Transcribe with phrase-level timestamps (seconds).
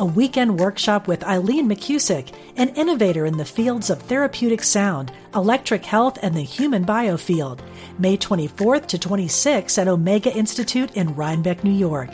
[0.00, 5.84] a weekend workshop with Eileen McKusick, an innovator in the fields of therapeutic sound, electric
[5.84, 7.60] health, and the human biofield.
[7.98, 12.08] May 24th to 26th at Omega Institute in Rhinebeck, New York.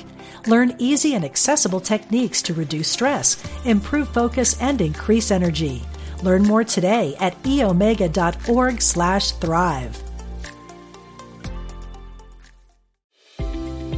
[0.48, 5.80] Learn easy and accessible techniques to reduce stress, improve focus, and increase energy.
[6.24, 10.02] Learn more today at eomega.org slash thrive.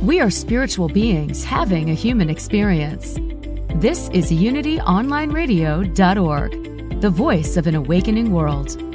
[0.03, 3.19] We are spiritual beings having a human experience.
[3.75, 8.88] This is unityonlineradio.org, the voice of an awakening world.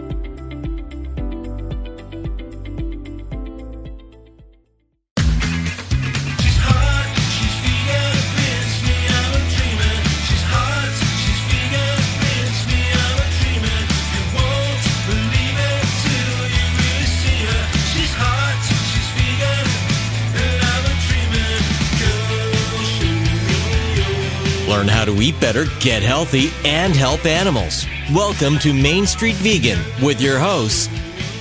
[25.23, 27.85] Eat better, get healthy, and help animals.
[28.13, 30.87] Welcome to Main Street Vegan with your hosts,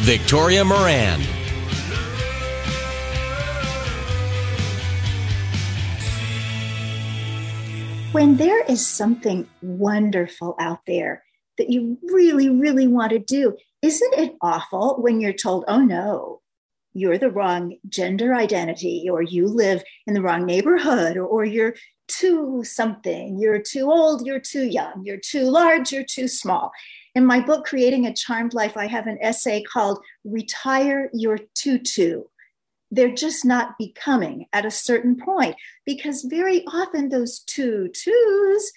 [0.03, 1.21] Victoria Moran.
[8.13, 11.25] When there is something wonderful out there
[11.59, 16.41] that you really, really want to do, isn't it awful when you're told, oh no,
[16.95, 21.75] you're the wrong gender identity, or you live in the wrong neighborhood, or, or you're
[22.09, 26.73] too something, you're too old, you're too young, you're too large, you're too small.
[27.15, 32.25] In my book, Creating a Charmed Life, I have an essay called Retire Your Tutu.
[32.91, 38.73] They're just not becoming at a certain point because very often those tutus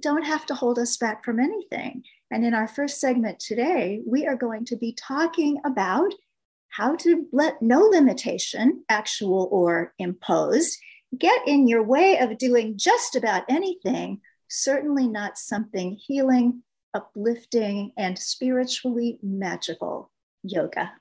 [0.00, 2.02] don't have to hold us back from anything.
[2.30, 6.12] And in our first segment today, we are going to be talking about
[6.70, 10.78] how to let no limitation, actual or imposed,
[11.18, 16.62] get in your way of doing just about anything, certainly not something healing,
[16.94, 20.10] uplifting, and spiritually magical
[20.42, 20.92] yoga.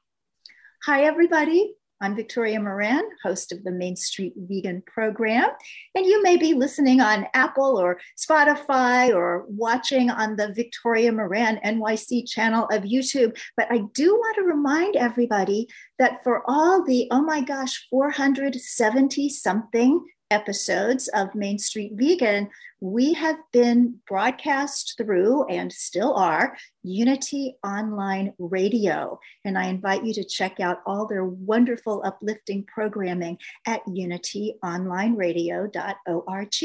[0.85, 1.75] Hi, everybody.
[2.03, 5.49] I'm Victoria Moran, host of the Main Street Vegan program.
[5.93, 11.59] And you may be listening on Apple or Spotify or watching on the Victoria Moran
[11.63, 13.37] NYC channel of YouTube.
[13.55, 15.67] But I do want to remind everybody
[15.99, 22.49] that for all the, oh my gosh, 470 something episodes of Main Street Vegan,
[22.79, 29.19] we have been broadcast through and still are Unity Online Radio.
[29.45, 33.37] And I invite you to check out all their wonderful, uplifting programming
[33.67, 36.55] at unityonlineradio.org.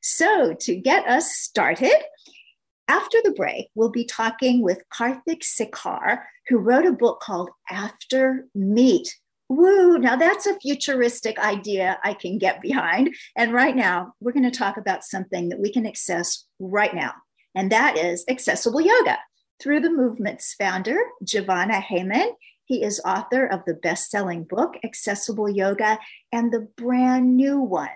[0.00, 1.96] So, to get us started,
[2.86, 8.46] after the break, we'll be talking with Karthik Sekar, who wrote a book called After
[8.54, 9.12] Meat
[9.48, 13.14] Woo, now that's a futuristic idea I can get behind.
[13.34, 17.12] And right now, we're going to talk about something that we can access right now,
[17.54, 19.18] and that is accessible yoga
[19.60, 22.30] through the movement's founder, Jivana Heyman.
[22.66, 25.98] He is author of the best selling book, Accessible Yoga,
[26.30, 27.88] and the brand new one,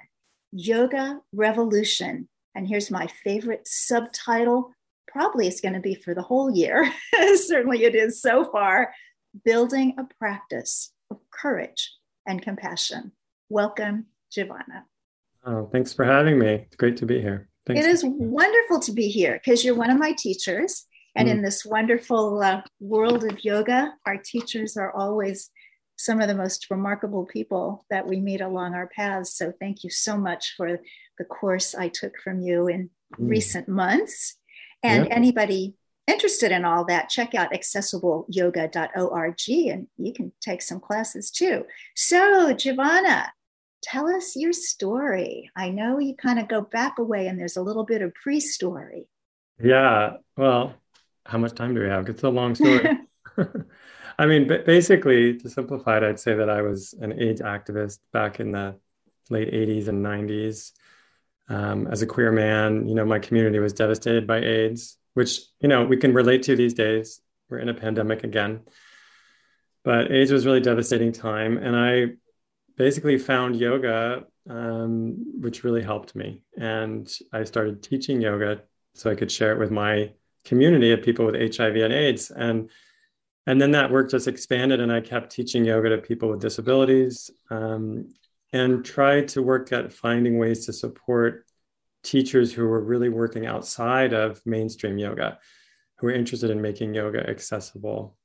[0.52, 2.28] Yoga Revolution.
[2.54, 4.72] And here's my favorite subtitle
[5.06, 6.90] probably it's going to be for the whole year.
[7.34, 8.94] Certainly it is so far
[9.44, 11.92] building a practice of courage
[12.26, 13.12] and compassion.
[13.48, 14.06] Welcome,
[14.36, 14.84] Jivana.
[15.44, 16.66] Oh, thanks for having me.
[16.66, 17.48] It's great to be here.
[17.66, 17.84] Thanks.
[17.84, 20.86] It is wonderful to be here because you're one of my teachers.
[21.14, 21.32] And mm.
[21.32, 25.50] in this wonderful uh, world of yoga, our teachers are always
[25.96, 29.36] some of the most remarkable people that we meet along our paths.
[29.36, 30.80] So thank you so much for
[31.18, 33.30] the course I took from you in mm.
[33.30, 34.36] recent months.
[34.82, 35.16] And yep.
[35.16, 35.74] anybody
[36.06, 39.36] interested in all that, check out accessibleyoga.org
[39.70, 41.64] and you can take some classes too.
[41.94, 43.28] So, Jivana,
[43.82, 45.50] tell us your story.
[45.56, 48.40] I know you kind of go back away and there's a little bit of pre
[48.40, 49.06] story.
[49.62, 50.14] Yeah.
[50.36, 50.74] Well,
[51.24, 52.08] how much time do we have?
[52.08, 52.88] It's a long story.
[54.18, 58.40] I mean, basically, to simplify it, I'd say that I was an AIDS activist back
[58.40, 58.76] in the
[59.30, 60.72] late 80s and 90s.
[61.48, 65.68] Um, as a queer man, you know, my community was devastated by AIDS which you
[65.68, 67.20] know we can relate to these days.
[67.48, 68.60] We're in a pandemic again,
[69.84, 72.14] but AIDS was really devastating time, and I
[72.76, 78.62] basically found yoga, um, which really helped me, and I started teaching yoga
[78.94, 80.12] so I could share it with my
[80.44, 82.70] community of people with HIV and AIDS, and
[83.46, 87.30] and then that work just expanded, and I kept teaching yoga to people with disabilities,
[87.50, 88.08] um,
[88.52, 91.44] and tried to work at finding ways to support
[92.02, 95.38] teachers who were really working outside of mainstream yoga,
[95.98, 98.16] who were interested in making yoga accessible.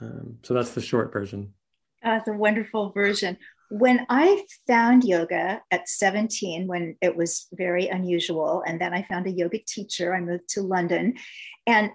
[0.00, 1.54] Um, so that's the short version.
[2.02, 3.36] That's a wonderful version.
[3.70, 9.26] When I found yoga at 17, when it was very unusual, and then I found
[9.26, 11.14] a yoga teacher, I moved to London.
[11.66, 11.90] And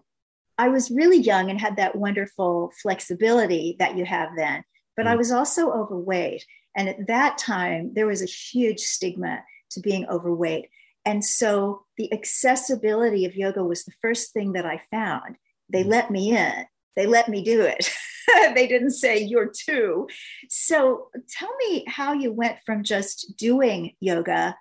[0.57, 4.63] I was really young and had that wonderful flexibility that you have then,
[4.95, 5.17] but I mm.
[5.17, 6.45] was also overweight.
[6.75, 10.69] And at that time, there was a huge stigma to being overweight.
[11.05, 15.35] And so the accessibility of yoga was the first thing that I found.
[15.69, 15.87] They mm.
[15.87, 16.65] let me in,
[16.95, 17.89] they let me do it.
[18.55, 20.07] they didn't say you're too.
[20.49, 24.55] So tell me how you went from just doing yoga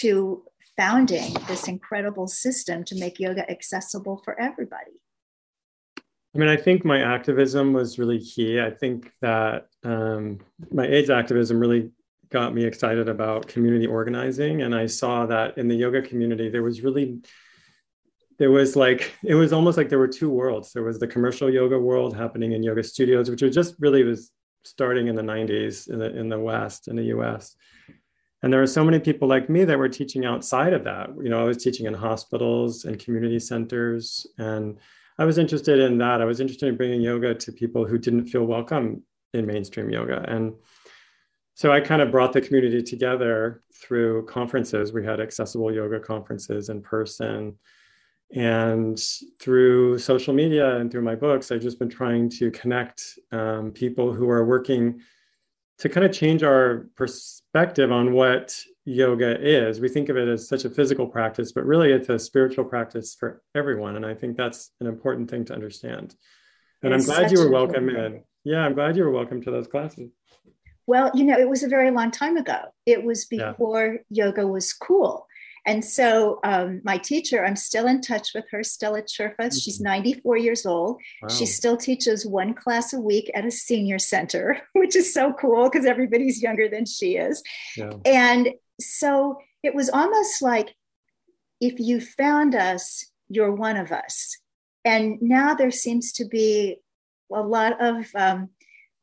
[0.00, 0.42] to
[0.76, 5.00] founding this incredible system to make yoga accessible for everybody.
[6.34, 8.60] I mean, I think my activism was really key.
[8.60, 10.40] I think that um,
[10.72, 11.92] my AIDS activism really
[12.34, 14.62] got me excited about community organizing.
[14.62, 17.20] And I saw that in the yoga community, there was really,
[18.40, 20.72] there was like, it was almost like there were two worlds.
[20.72, 24.32] There was the commercial yoga world happening in yoga studios, which was just really was
[24.64, 27.54] starting in the 90s in the, in the West, in the US.
[28.42, 31.10] And there were so many people like me that were teaching outside of that.
[31.22, 34.76] You know, I was teaching in hospitals and community centers and
[35.20, 36.20] I was interested in that.
[36.20, 40.24] I was interested in bringing yoga to people who didn't feel welcome in mainstream yoga.
[40.28, 40.54] And
[41.54, 44.92] so I kind of brought the community together through conferences.
[44.92, 47.56] We had accessible yoga conferences in person.
[48.34, 49.00] And
[49.38, 54.12] through social media and through my books, I've just been trying to connect um, people
[54.12, 55.00] who are working
[55.78, 59.80] to kind of change our perspective on what yoga is.
[59.80, 63.14] We think of it as such a physical practice, but really it's a spiritual practice
[63.14, 63.96] for everyone.
[63.96, 66.16] And I think that's an important thing to understand.
[66.82, 68.22] And it's I'm glad you were welcome in.
[68.44, 70.10] Yeah, I'm glad you were welcome to those classes.
[70.86, 72.60] Well, you know, it was a very long time ago.
[72.86, 74.26] It was before yeah.
[74.26, 75.26] yoga was cool.
[75.66, 79.36] And so um, my teacher, I'm still in touch with her, Stella Churfa.
[79.38, 79.58] Mm-hmm.
[79.58, 81.00] She's 94 years old.
[81.22, 81.28] Wow.
[81.28, 85.70] She still teaches one class a week at a senior center, which is so cool
[85.70, 87.42] because everybody's younger than she is.
[87.76, 87.92] Yeah.
[88.04, 88.50] And
[88.80, 90.74] so it was almost like
[91.60, 94.36] if you found us, you're one of us.
[94.84, 96.76] And now there seems to be
[97.32, 98.50] a lot of, um,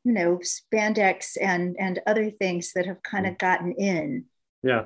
[0.04, 3.38] you know, spandex and and other things that have kind of mm.
[3.38, 4.24] gotten in.
[4.62, 4.84] Yeah,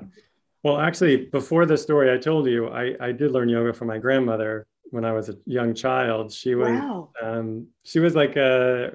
[0.67, 3.99] well, actually, before the story I told you, I, I did learn yoga from my
[3.99, 6.33] grandmother when I was a young child.
[6.33, 7.11] She was wow.
[7.23, 8.91] um, she was like a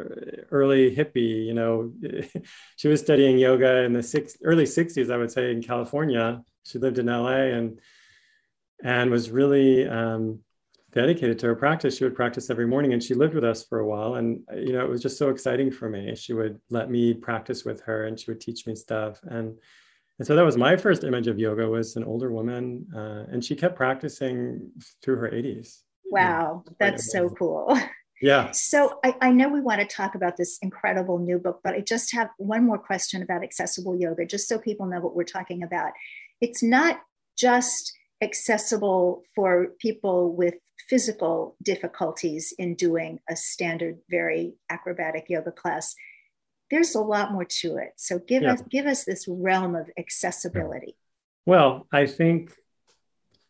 [0.51, 1.93] early hippie, you know.
[2.75, 6.43] she was studying yoga in the six, early 60s, I would say, in California.
[6.65, 7.79] She lived in LA and
[8.83, 10.39] and was really um,
[10.93, 11.97] dedicated to her practice.
[11.97, 14.15] She would practice every morning and she lived with us for a while.
[14.15, 16.15] And, you know, it was just so exciting for me.
[16.15, 19.19] She would let me practice with her and she would teach me stuff.
[19.23, 19.57] And
[20.21, 23.43] and so that was my first image of yoga was an older woman, uh, and
[23.43, 24.69] she kept practicing
[25.01, 25.79] through her 80s.
[26.11, 27.75] Wow, that's so cool.
[28.21, 28.51] Yeah.
[28.51, 31.81] So I, I, know we want to talk about this incredible new book, but I
[31.81, 35.63] just have one more question about accessible yoga, just so people know what we're talking
[35.63, 35.93] about.
[36.39, 37.01] It's not
[37.35, 37.91] just
[38.21, 40.53] accessible for people with
[40.87, 45.95] physical difficulties in doing a standard, very acrobatic yoga class
[46.71, 47.91] there's a lot more to it.
[47.97, 48.53] So give yeah.
[48.53, 50.95] us give us this realm of accessibility.
[51.45, 52.53] Well, I think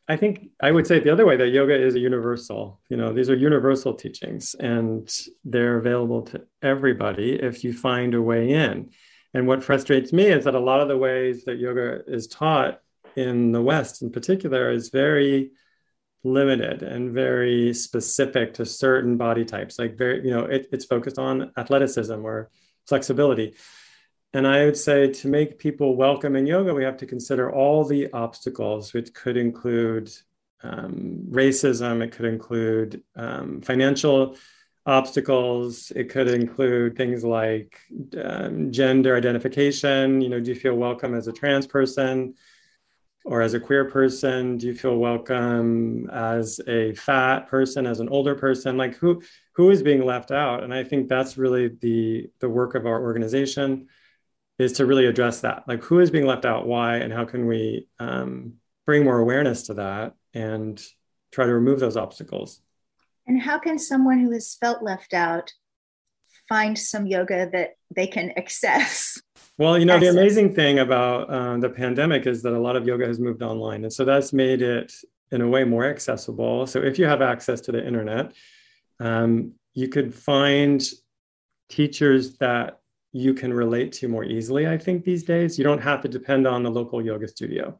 [0.07, 2.81] I think I would say the other way that yoga is a universal.
[2.89, 5.09] You know, these are universal teachings and
[5.45, 8.89] they're available to everybody if you find a way in.
[9.33, 12.81] And what frustrates me is that a lot of the ways that yoga is taught
[13.15, 15.51] in the West in particular is very
[16.23, 19.79] limited and very specific to certain body types.
[19.79, 22.49] Like very, you know, it, it's focused on athleticism or
[22.87, 23.55] flexibility.
[24.33, 27.83] And I would say to make people welcome in yoga, we have to consider all
[27.83, 30.11] the obstacles, which could include
[30.63, 34.37] um, racism, it could include um, financial
[34.85, 37.79] obstacles, it could include things like
[38.23, 40.21] um, gender identification.
[40.21, 42.35] You know, do you feel welcome as a trans person?
[43.23, 48.09] Or as a queer person do you feel welcome as a fat person as an
[48.09, 48.77] older person?
[48.77, 49.21] Like who
[49.53, 50.63] who is being left out?
[50.63, 53.87] And i think that's really the the work of our organization
[54.59, 55.63] is to really address that.
[55.67, 56.67] Like who is being left out?
[56.67, 56.97] Why?
[56.97, 58.53] And how can we um,
[58.85, 60.81] bring more awareness to that and
[61.31, 62.61] try to remove those obstacles?
[63.27, 65.51] And how can someone who has felt left out
[66.53, 69.21] find some yoga that they can access
[69.61, 72.87] well, you know, the amazing thing about uh, the pandemic is that a lot of
[72.87, 73.83] yoga has moved online.
[73.83, 74.91] And so that's made it,
[75.31, 76.65] in a way, more accessible.
[76.65, 78.33] So if you have access to the internet,
[78.99, 80.81] um, you could find
[81.69, 82.79] teachers that
[83.11, 85.59] you can relate to more easily, I think, these days.
[85.59, 87.79] You don't have to depend on the local yoga studio.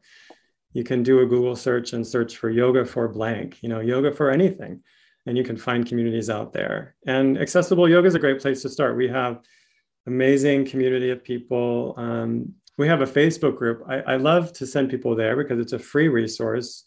[0.74, 4.12] you can do a Google search and search for yoga for blank, you know, yoga
[4.12, 4.82] for anything.
[5.26, 6.96] And you can find communities out there.
[7.06, 8.96] And accessible yoga is a great place to start.
[8.96, 9.40] We have
[10.06, 11.94] amazing community of people.
[11.96, 13.84] Um, we have a Facebook group.
[13.88, 16.84] I, I love to send people there because it's a free resource.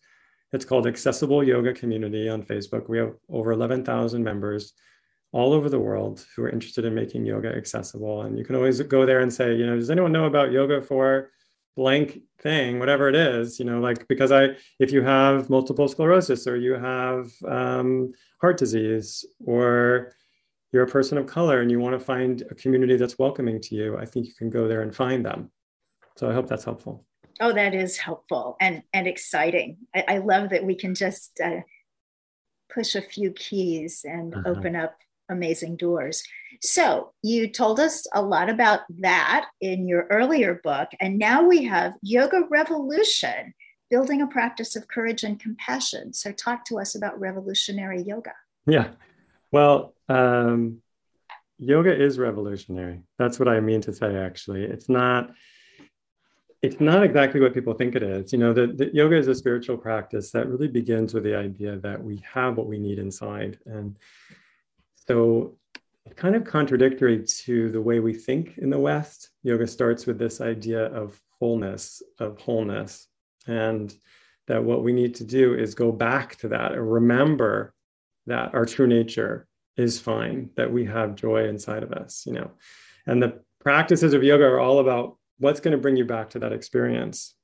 [0.52, 2.90] It's called Accessible Yoga Community on Facebook.
[2.90, 4.74] We have over 11,000 members
[5.32, 8.22] all over the world who are interested in making yoga accessible.
[8.22, 10.82] And you can always go there and say, you know, does anyone know about yoga
[10.82, 11.32] for
[11.76, 16.48] blank thing, whatever it is, you know, like because I, if you have multiple sclerosis
[16.48, 20.14] or you have um, heart disease or
[20.72, 23.76] you're a person of color and you want to find a community that's welcoming to
[23.76, 25.52] you, I think you can go there and find them.
[26.18, 27.06] So I hope that's helpful.
[27.42, 29.78] Oh, that is helpful and and exciting.
[29.94, 31.62] I, I love that we can just uh,
[32.70, 34.50] push a few keys and uh-huh.
[34.50, 34.96] open up
[35.30, 36.24] amazing doors.
[36.62, 40.90] So, you told us a lot about that in your earlier book.
[41.00, 43.54] And now we have Yoga Revolution
[43.90, 46.14] building a practice of courage and compassion.
[46.14, 48.34] So, talk to us about revolutionary yoga.
[48.66, 48.90] Yeah.
[49.52, 50.82] Well, um,
[51.58, 53.04] yoga is revolutionary.
[53.18, 54.64] That's what I mean to say, actually.
[54.64, 55.32] It's not.
[56.62, 58.34] It's not exactly what people think it is.
[58.34, 62.04] You know, the yoga is a spiritual practice that really begins with the idea that
[62.04, 63.60] we have what we need inside.
[63.68, 63.98] And
[65.08, 65.58] so
[66.16, 69.32] kind of contradictory to the way we think in the West.
[69.44, 73.08] Yoga starts with this idea of wholeness, of wholeness,
[73.48, 73.94] and
[74.48, 77.74] that what we need to do is go back to that and remember
[78.28, 79.48] that our true nature
[79.78, 82.52] is fine, that we have joy inside of us, you know.
[83.08, 86.40] And the practices of yoga are all about what's going to bring you back to
[86.40, 87.36] that experience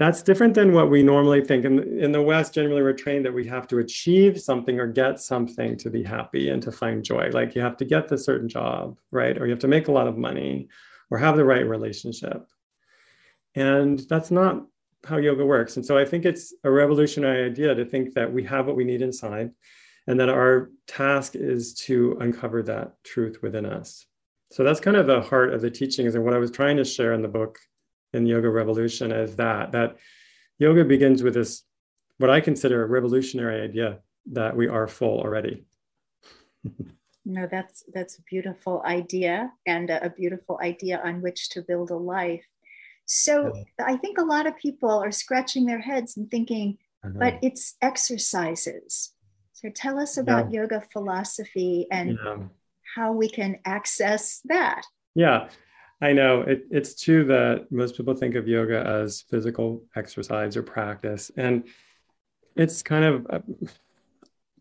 [0.00, 1.66] that's different than what we normally think.
[1.66, 5.20] In, in the West, generally, we're trained that we have to achieve something or get
[5.20, 7.28] something to be happy and to find joy.
[7.34, 9.36] Like you have to get the certain job, right?
[9.36, 10.68] Or you have to make a lot of money
[11.10, 12.46] or have the right relationship.
[13.54, 14.64] And that's not
[15.04, 15.76] how yoga works.
[15.76, 18.84] And so I think it's a revolutionary idea to think that we have what we
[18.84, 19.50] need inside
[20.06, 24.06] and that our task is to uncover that truth within us.
[24.50, 26.84] So that's kind of the heart of the teachings and what I was trying to
[26.86, 27.58] share in the book
[28.12, 29.96] in yoga revolution is that that
[30.58, 31.64] yoga begins with this
[32.18, 35.64] what i consider a revolutionary idea that we are full already
[37.24, 41.90] no that's that's a beautiful idea and a, a beautiful idea on which to build
[41.90, 42.44] a life
[43.06, 43.86] so yeah.
[43.86, 47.14] i think a lot of people are scratching their heads and thinking uh-huh.
[47.18, 49.12] but it's exercises
[49.52, 50.62] so tell us about yeah.
[50.62, 52.38] yoga philosophy and yeah.
[52.96, 54.82] how we can access that
[55.14, 55.48] yeah
[56.00, 60.62] I know it, it's true that most people think of yoga as physical exercise or
[60.62, 61.64] practice, and
[62.56, 63.40] it's kind of uh,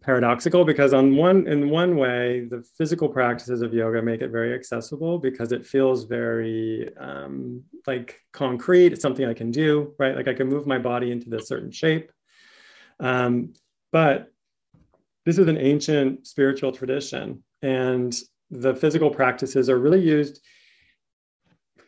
[0.01, 4.53] paradoxical because on one in one way the physical practices of yoga make it very
[4.53, 8.91] accessible because it feels very um, like concrete.
[8.91, 10.15] It's something I can do, right?
[10.15, 12.11] Like I can move my body into this certain shape.
[12.99, 13.53] Um,
[13.91, 14.31] but
[15.25, 18.13] this is an ancient spiritual tradition, and
[18.51, 20.41] the physical practices are really used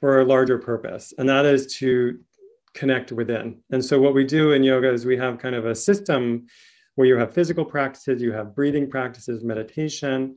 [0.02, 2.20] for a larger purpose, and that is to
[2.74, 3.62] connect within.
[3.72, 6.48] And so, what we do in yoga is we have kind of a system
[6.96, 10.36] where you have physical practices, you have breathing practices, meditation,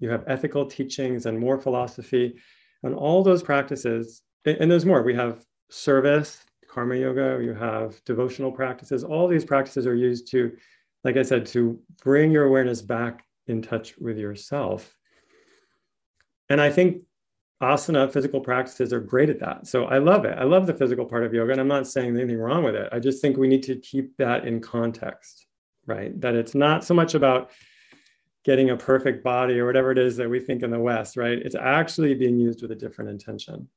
[0.00, 2.34] you have ethical teachings, and more philosophy.
[2.82, 5.02] And all those practices, and there's more.
[5.04, 9.04] We have service, karma yoga, you have devotional practices.
[9.04, 10.52] All these practices are used to,
[11.04, 14.96] like I said, to bring your awareness back in touch with yourself.
[16.48, 17.02] And I think
[17.62, 19.66] asana physical practices are great at that.
[19.66, 20.36] So I love it.
[20.36, 21.52] I love the physical part of yoga.
[21.52, 22.88] And I'm not saying anything wrong with it.
[22.92, 25.46] I just think we need to keep that in context,
[25.86, 26.18] right?
[26.20, 27.50] That it's not so much about
[28.44, 31.38] getting a perfect body or whatever it is that we think in the West, right?
[31.38, 33.68] It's actually being used with a different intention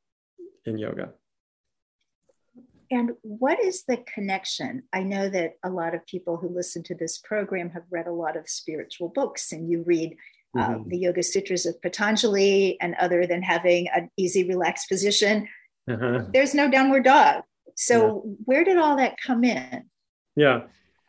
[0.65, 1.12] in yoga.
[2.92, 4.84] And what is the connection?
[4.94, 8.12] I know that a lot of people who listen to this program have read a
[8.12, 10.15] lot of spiritual books, and you read
[10.58, 10.90] uh, mm-hmm.
[10.90, 15.48] the Yoga Sutras of Patanjali, and other than having an easy, relaxed position,
[15.90, 16.26] uh-huh.
[16.34, 17.44] there's no downward dog.
[17.76, 18.34] So, yeah.
[18.46, 19.86] where did all that come in?
[20.36, 20.64] Yeah.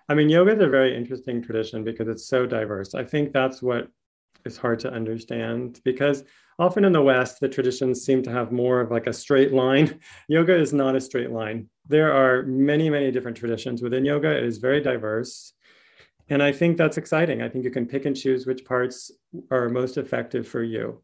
[0.08, 2.94] I mean, yoga is a very interesting tradition because it's so diverse.
[2.94, 3.88] I think that's what
[4.44, 6.22] is hard to understand because
[6.58, 10.00] often in the West, the traditions seem to have more of like a straight line.
[10.28, 11.68] yoga is not a straight line.
[11.88, 14.30] There are many, many different traditions within yoga.
[14.30, 15.52] It is very diverse.
[16.28, 17.42] And I think that's exciting.
[17.42, 19.12] I think you can pick and choose which parts
[19.50, 21.02] are most effective for you.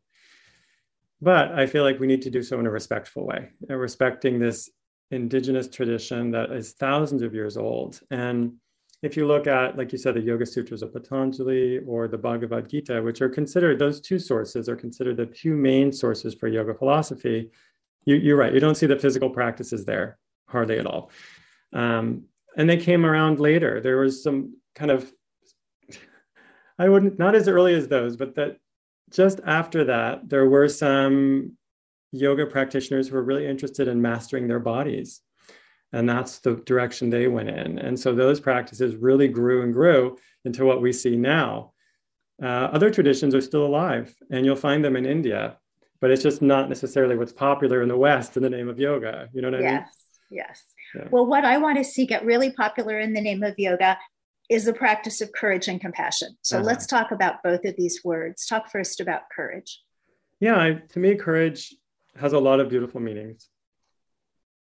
[1.21, 4.69] But I feel like we need to do so in a respectful way, respecting this
[5.13, 8.01] indigenous tradition that is thousands of years old.
[8.11, 8.55] And
[9.03, 12.69] if you look at, like you said, the Yoga Sutras of Patanjali or the Bhagavad
[12.69, 16.75] Gita, which are considered, those two sources are considered the two main sources for yoga
[16.75, 17.51] philosophy,
[18.05, 18.55] you, are right.
[18.55, 21.11] You don't see the physical practices there hardly at all.
[21.73, 22.25] Um,
[22.57, 23.81] and they came around later.
[23.81, 25.13] There was some kind of,
[26.79, 28.59] I wouldn't, not as early as those, but that
[29.11, 31.57] just after that, there were some
[32.13, 35.21] yoga practitioners who were really interested in mastering their bodies.
[35.93, 37.79] And that's the direction they went in.
[37.79, 41.73] And so those practices really grew and grew into what we see now.
[42.43, 45.59] Uh, other traditions are still alive, and you'll find them in India,
[46.01, 49.29] but it's just not necessarily what's popular in the West in the name of yoga.
[49.33, 49.85] You know what I yes, mean?
[50.31, 50.63] Yes, yes.
[50.95, 51.09] Yeah.
[51.11, 53.99] Well, what I want to see get really popular in the name of yoga
[54.51, 56.37] is the practice of courage and compassion.
[56.43, 56.67] So uh-huh.
[56.67, 58.47] let's talk about both of these words.
[58.47, 59.83] Talk first about courage.
[60.41, 61.75] Yeah, I, to me, courage
[62.17, 63.49] has a lot of beautiful meanings.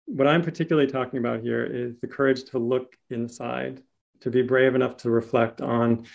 [0.06, 3.84] What I'm particularly talking about here is the courage to look inside,
[4.22, 6.06] to be brave enough to reflect on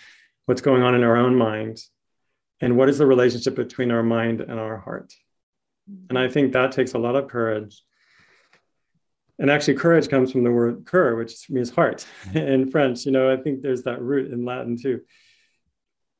[0.45, 1.79] what's going on in our own mind
[2.59, 5.13] and what is the relationship between our mind and our heart.
[6.09, 7.83] And I think that takes a lot of courage.
[9.39, 13.05] And actually, courage comes from the word coeur, which means heart in French.
[13.05, 15.01] You know, I think there's that root in Latin too.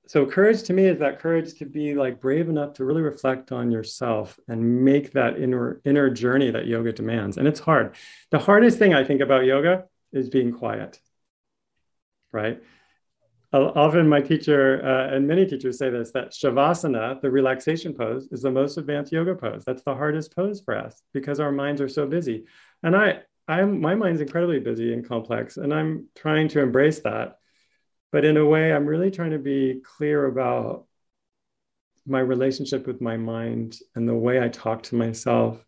[0.08, 3.53] So courage to me is that courage to be like brave enough to really reflect
[3.53, 7.38] on yourself and make that inner inner journey that yoga demands.
[7.38, 7.96] And it's hard.
[8.32, 11.00] The hardest thing i think about yoga is being quiet
[12.34, 12.62] right?
[13.53, 18.41] Often my teacher uh, and many teachers say this that shavasana the relaxation pose is
[18.41, 19.63] the most advanced yoga pose.
[19.63, 22.46] That's the hardest pose for us because our minds are so busy
[22.84, 27.38] and i i'm my mind's incredibly busy and complex and i'm trying to embrace that.
[28.12, 30.86] But in a way i'm really trying to be clear about
[32.06, 35.66] my relationship with my mind and the way i talk to myself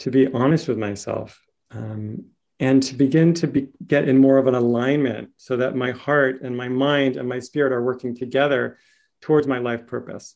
[0.00, 2.24] to be honest with myself um,
[2.60, 6.42] and to begin to be, get in more of an alignment so that my heart
[6.42, 8.78] and my mind and my spirit are working together
[9.20, 10.34] towards my life purpose.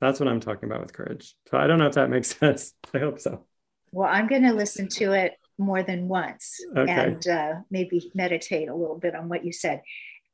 [0.00, 1.34] That's what i'm talking about with courage.
[1.50, 2.74] So i don't know if that makes sense.
[2.92, 3.46] I hope so
[3.94, 6.92] well i'm going to listen to it more than once okay.
[6.92, 9.80] and uh, maybe meditate a little bit on what you said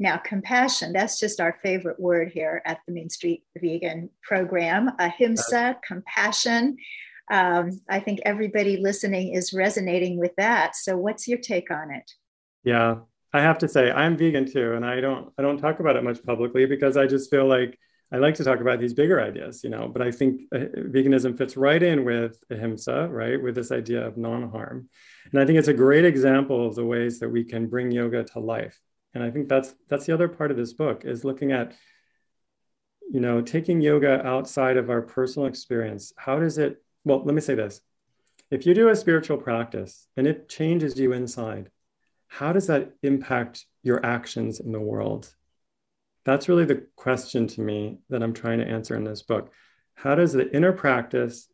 [0.00, 4.92] now, compassion, that's just our favorite word here at the Main Street Vegan program.
[4.98, 6.78] Ahimsa, compassion.
[7.30, 10.74] Um, I think everybody listening is resonating with that.
[10.74, 12.10] So, what's your take on it?
[12.64, 13.00] Yeah,
[13.34, 16.02] I have to say I'm vegan too, and I don't I don't talk about it
[16.02, 17.78] much publicly because I just feel like
[18.12, 19.88] I like to talk about these bigger ideas, you know.
[19.88, 24.16] But I think uh, veganism fits right in with ahimsa, right, with this idea of
[24.16, 24.88] non-harm,
[25.32, 28.24] and I think it's a great example of the ways that we can bring yoga
[28.24, 28.80] to life.
[29.14, 31.74] And i think that's that's the other part of this book is looking at
[33.10, 36.12] you know taking yoga outside of our personal experience.
[36.16, 37.80] How does it well let me say this.
[38.50, 41.70] If you do a spiritual practice and it changes you inside
[42.30, 45.34] how does that impact your actions in the world
[46.24, 49.52] that's really the question to me that i'm trying to answer in this book
[49.94, 51.48] how does the inner practice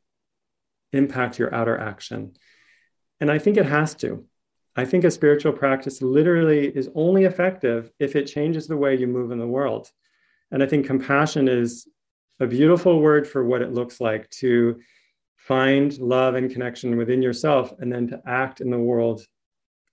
[0.92, 2.32] impact your outer action
[3.20, 4.26] and i think it has to
[4.76, 9.06] I think a spiritual practice literally is only effective if it changes the way you
[9.06, 9.90] move in the world.
[10.50, 11.88] And I think compassion is
[12.40, 14.78] a beautiful word for what it looks like to
[15.38, 19.24] find love and connection within yourself and then to act in the world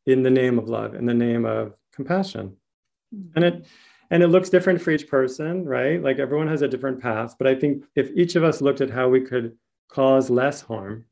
[0.06, 2.58] in the name of love, in the name of compassion.
[3.36, 3.66] And it
[4.14, 6.02] and it looks different for each person, right?
[6.02, 8.92] Like everyone has a different path, but I think if each of us looked at
[8.92, 9.58] how we could
[9.90, 11.06] cause less harm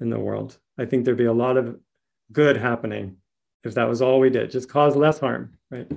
[0.00, 1.80] in the world, I think there'd be a lot of
[2.30, 3.16] good happening
[3.64, 5.90] if that was all we did, just cause less harm, right?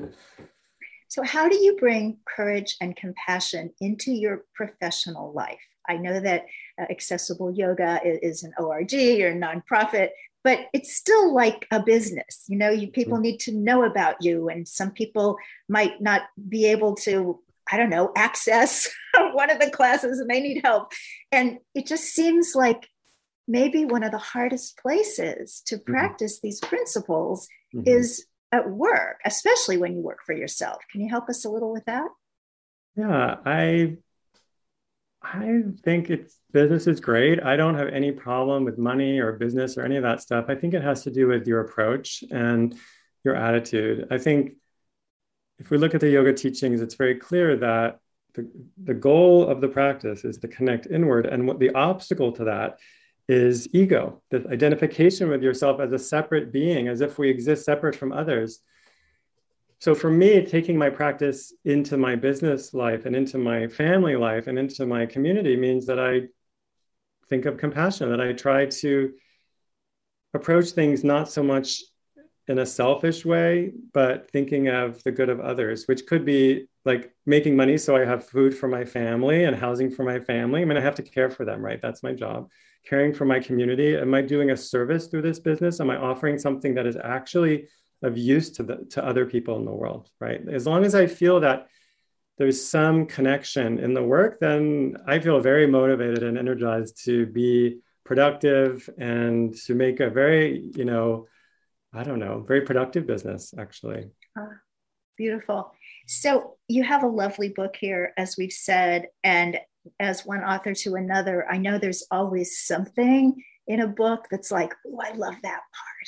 [1.10, 5.60] So, how do you bring courage and compassion into your professional life?
[5.90, 6.46] I know that
[6.80, 10.10] uh, Accessible Yoga is, is, an ORG or a nonprofit,
[10.48, 12.46] but it's still like a business.
[12.48, 13.24] You know, you people mm-hmm.
[13.24, 15.36] need to know about you, and some people
[15.68, 18.88] might not be able to, I don't know, access
[19.34, 20.94] one of the classes and they need help.
[21.34, 22.88] And it just seems like
[23.46, 25.92] maybe one of the hardest places to mm-hmm.
[25.92, 26.48] practice mm-hmm.
[26.48, 27.86] these principles mm-hmm.
[27.86, 30.78] is at work, especially when you work for yourself.
[30.90, 32.08] Can you help us a little with that?
[32.96, 33.98] Yeah, I
[35.34, 37.44] I think it's business is great.
[37.44, 40.46] I don't have any problem with money or business or any of that stuff.
[40.48, 42.76] I think it has to do with your approach and
[43.24, 44.08] your attitude.
[44.10, 44.54] I think
[45.60, 48.00] if we look at the yoga teachings, it's very clear that
[48.36, 48.50] the,
[48.82, 51.26] the goal of the practice is to connect inward.
[51.26, 52.80] And what the obstacle to that
[53.28, 57.96] is ego, the identification with yourself as a separate being, as if we exist separate
[57.96, 58.60] from others.
[59.80, 64.48] So for me, taking my practice into my business life and into my family life
[64.48, 66.28] and into my community means that I
[67.30, 69.14] think of compassion, that I try to
[70.34, 71.82] approach things not so much
[72.48, 77.14] in a selfish way, but thinking of the good of others, which could be like
[77.26, 80.62] making money so I have food for my family and housing for my family.
[80.62, 81.82] I mean, I have to care for them, right?
[81.82, 82.50] That's my job
[82.88, 83.96] caring for my community?
[83.98, 85.80] Am I doing a service through this business?
[85.80, 87.68] Am I offering something that is actually
[88.04, 90.10] of use to the to other people in the world?
[90.20, 90.42] Right.
[90.48, 91.68] As long as I feel that
[92.38, 97.80] there's some connection in the work, then I feel very motivated and energized to be
[98.06, 101.28] productive and to make a very, you know,
[101.94, 104.10] I don't know, very productive business actually.
[104.38, 104.54] Oh,
[105.18, 105.74] beautiful.
[106.06, 109.60] So you have a lovely book here, as we've said, and
[110.00, 114.74] as one author to another, I know there's always something in a book that's like,
[114.86, 116.08] oh, I love that part.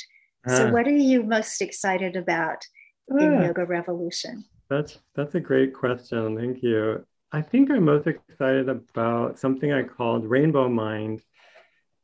[0.57, 2.65] So, what are you most excited about
[3.09, 4.45] in uh, Yoga Revolution?
[4.69, 6.37] That's that's a great question.
[6.37, 7.05] Thank you.
[7.31, 11.21] I think I'm most excited about something I called Rainbow Mind.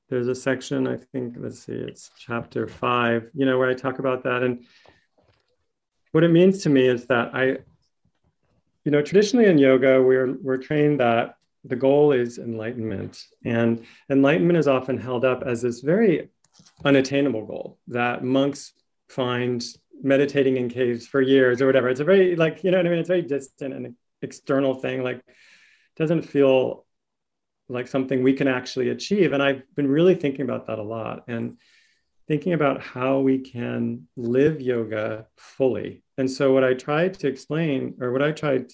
[0.10, 3.97] There's a section, I think, let's see, it's chapter five, you know, where I talk
[3.97, 4.43] about that.
[4.43, 4.65] And
[6.12, 7.58] what it means to me is that I,
[8.84, 13.23] you know, traditionally in yoga, we're we're trained that the goal is enlightenment.
[13.43, 16.29] And enlightenment is often held up as this very
[16.83, 18.73] unattainable goal that monks
[19.09, 19.63] find
[20.01, 21.89] meditating in caves for years or whatever.
[21.89, 22.99] It's a very like, you know what I mean?
[22.99, 25.03] It's very distant and external thing.
[25.03, 25.21] Like
[25.95, 26.85] doesn't feel
[27.69, 29.33] like something we can actually achieve.
[29.33, 31.57] And I've been really thinking about that a lot and
[32.27, 36.03] thinking about how we can live yoga fully.
[36.17, 38.71] And so what I tried to explain or what I tried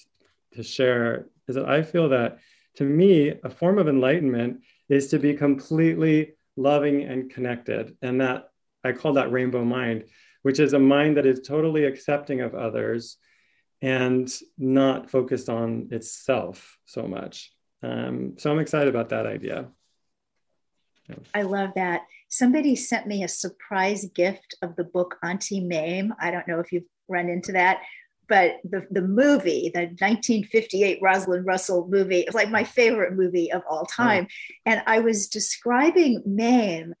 [0.54, 2.38] to share is that I feel that
[2.76, 7.96] to me, a form of enlightenment is to be completely loving and connected.
[8.02, 8.48] And that
[8.84, 10.04] I call that rainbow mind,
[10.42, 13.16] which is a mind that is totally accepting of others
[13.80, 17.52] and not focused on itself so much.
[17.82, 19.68] Um, so I'm excited about that idea.
[21.34, 22.02] I love that.
[22.28, 26.14] Somebody sent me a surprise gift of the book Auntie Mame.
[26.18, 27.82] I don't know if you've run into that,
[28.28, 33.62] but the, the movie, the 1958 Rosalind Russell movie, is like my favorite movie of
[33.68, 33.94] all oh.
[33.94, 34.26] time.
[34.28, 34.54] Oh.
[34.66, 36.94] And I was describing Mame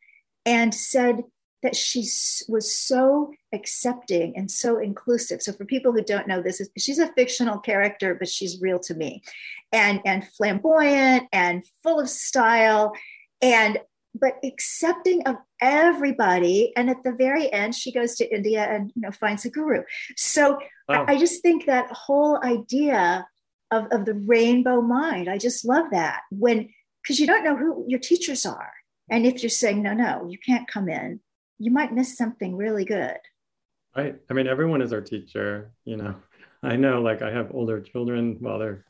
[0.44, 1.22] and said
[1.62, 2.00] that she
[2.48, 5.40] was so accepting and so inclusive.
[5.40, 8.94] So for people who don't know this, she's a fictional character, but she's real to
[8.94, 9.22] me,
[9.70, 12.92] and and flamboyant and full of style.
[13.40, 13.78] And
[14.14, 16.72] but accepting of everybody.
[16.76, 19.82] And at the very end, she goes to India and you know finds a guru.
[20.16, 21.06] So wow.
[21.08, 23.26] I, I, just think that whole idea
[23.70, 26.20] of, of the rainbow mind, I just love that.
[26.30, 26.68] When
[27.02, 28.72] because you don't know who your teachers are.
[29.10, 31.20] And if you're saying, no, no, you can't come in,
[31.58, 33.18] you might miss something really good.
[33.96, 34.16] Right.
[34.30, 36.14] I mean, everyone is our teacher, you know.
[36.62, 38.84] I know like I have older children, well, they're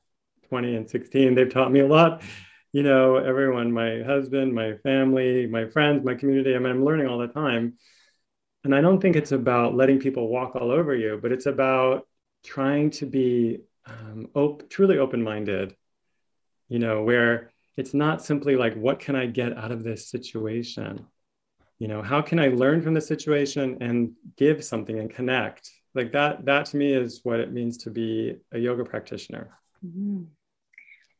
[0.48, 1.34] 20 and 16.
[1.34, 2.22] They've taught me a lot
[2.72, 6.54] you know, everyone, my husband, my family, my friends, my community.
[6.54, 7.74] I mean, I'm learning all the time.
[8.64, 12.08] And I don't think it's about letting people walk all over you, but it's about
[12.44, 15.74] trying to be um, op- truly open minded,
[16.68, 21.06] you know, where it's not simply like, what can I get out of this situation?
[21.78, 25.70] You know, how can I learn from the situation and give something and connect?
[25.94, 29.58] Like that, that to me is what it means to be a yoga practitioner.
[29.84, 30.22] Mm-hmm.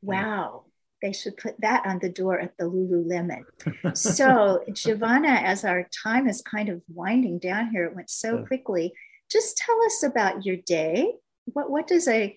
[0.03, 0.65] Wow
[1.03, 3.45] they should put that on the door at the Lululemon.
[3.97, 8.95] so, Jivana, as our time is kind of winding down here, it went so quickly.
[9.31, 11.13] Just tell us about your day.
[11.47, 12.37] What what does a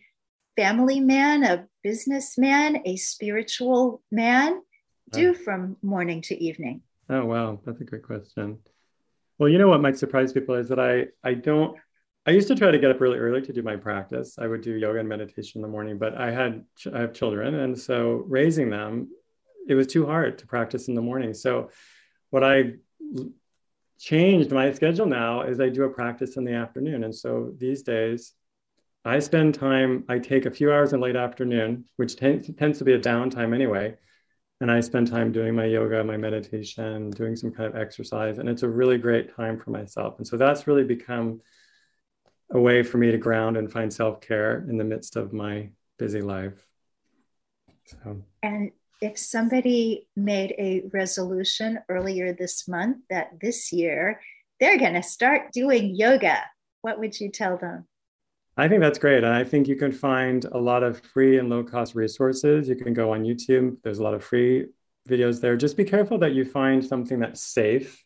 [0.55, 4.61] family man, a businessman, a spiritual man
[5.11, 6.81] do from morning to evening?
[7.09, 8.59] Oh wow, that's a great question.
[9.37, 11.77] Well, you know what might surprise people is that I I don't
[12.27, 14.37] I used to try to get up really early to do my practice.
[14.39, 17.53] I would do yoga and meditation in the morning, but I had I have children,
[17.55, 19.09] and so raising them,
[19.67, 21.35] it was too hard to practice in the morning.
[21.35, 21.69] So,
[22.31, 22.73] what I
[23.99, 27.83] changed my schedule now is I do a practice in the afternoon, and so these
[27.83, 28.33] days,
[29.03, 30.03] I spend time.
[30.09, 33.53] I take a few hours in late afternoon, which tends tends to be a downtime
[33.53, 33.97] anyway,
[34.61, 38.49] and I spend time doing my yoga, my meditation, doing some kind of exercise, and
[38.49, 40.15] it's a really great time for myself.
[40.17, 41.41] And so that's really become
[42.51, 45.69] a way for me to ground and find self care in the midst of my
[45.97, 46.65] busy life.
[47.85, 48.23] So.
[48.43, 54.21] And if somebody made a resolution earlier this month that this year
[54.59, 56.37] they're going to start doing yoga,
[56.81, 57.87] what would you tell them?
[58.57, 59.23] I think that's great.
[59.23, 62.69] And I think you can find a lot of free and low cost resources.
[62.69, 64.67] You can go on YouTube, there's a lot of free
[65.09, 65.57] videos there.
[65.57, 68.04] Just be careful that you find something that's safe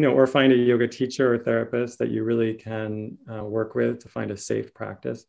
[0.00, 3.74] you know, or find a yoga teacher or therapist that you really can uh, work
[3.74, 5.26] with to find a safe practice.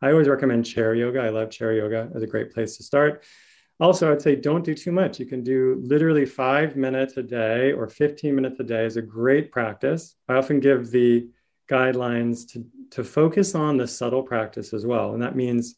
[0.00, 1.20] I always recommend chair yoga.
[1.20, 3.22] I love chair yoga as a great place to start.
[3.80, 5.20] Also, I'd say don't do too much.
[5.20, 9.02] You can do literally five minutes a day or 15 minutes a day is a
[9.02, 10.16] great practice.
[10.26, 11.28] I often give the
[11.70, 15.12] guidelines to, to focus on the subtle practice as well.
[15.12, 15.74] And that means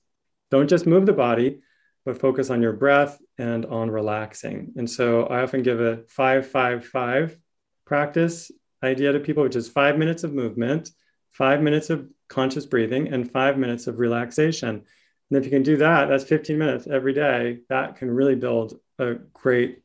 [0.52, 1.62] don't just move the body,
[2.04, 4.72] but focus on your breath and on relaxing.
[4.76, 7.36] And so I often give a five, five, five
[7.86, 8.50] practice
[8.82, 10.90] idea to people, which is five minutes of movement,
[11.32, 14.82] five minutes of conscious breathing, and five minutes of relaxation.
[15.30, 17.60] And if you can do that, that's 15 minutes every day.
[17.68, 19.82] That can really build a great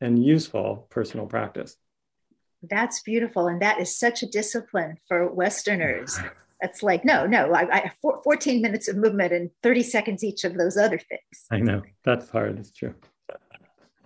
[0.00, 1.76] and useful personal practice.
[2.62, 3.46] That's beautiful.
[3.46, 6.18] And that is such a discipline for Westerners.
[6.60, 10.58] That's like, no, no, I, I 14 minutes of movement and 30 seconds each of
[10.58, 11.46] those other things.
[11.50, 11.80] I know.
[12.04, 12.58] That's hard.
[12.58, 12.94] It's true.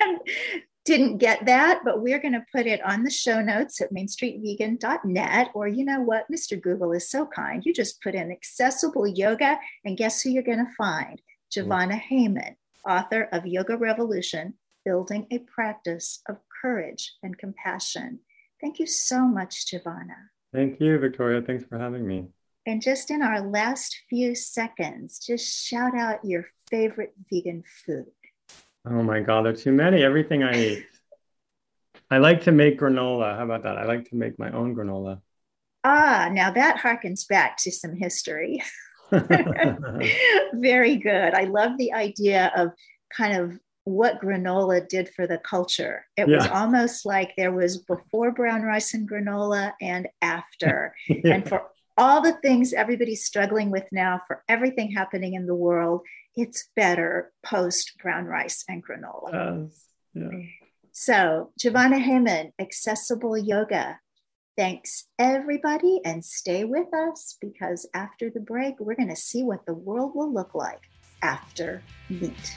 [0.84, 5.50] didn't get that, but we're going to put it on the show notes at mainstreetvegan.net.
[5.54, 6.26] Or, you know what?
[6.32, 6.60] Mr.
[6.60, 7.64] Google is so kind.
[7.64, 11.20] You just put in accessible yoga, and guess who you're going to find?
[11.54, 12.56] Jivana Heyman,
[12.88, 14.54] author of Yoga Revolution
[14.84, 18.20] Building a Practice of Courage and Compassion.
[18.60, 20.30] Thank you so much, Jivana.
[20.52, 21.42] Thank you, Victoria.
[21.42, 22.26] Thanks for having me.
[22.66, 28.06] And just in our last few seconds, just shout out your favorite vegan food.
[28.86, 30.02] Oh my God, there are too many.
[30.02, 30.86] Everything I eat.
[32.10, 33.36] I like to make granola.
[33.36, 33.78] How about that?
[33.78, 35.20] I like to make my own granola.
[35.84, 38.62] Ah, now that harkens back to some history.
[39.10, 41.34] Very good.
[41.34, 42.72] I love the idea of
[43.16, 46.06] kind of what granola did for the culture.
[46.16, 46.36] It yeah.
[46.36, 50.94] was almost like there was before brown rice and granola and after.
[51.08, 51.34] yeah.
[51.34, 51.62] And for
[51.96, 56.02] all the things everybody's struggling with now, for everything happening in the world,
[56.36, 59.32] it's better post brown rice and granola.
[60.14, 60.30] yeah.
[60.92, 63.98] So, Jivana Heyman, Accessible Yoga.
[64.56, 69.64] Thanks, everybody, and stay with us because after the break, we're going to see what
[69.64, 70.82] the world will look like
[71.22, 72.56] after meat.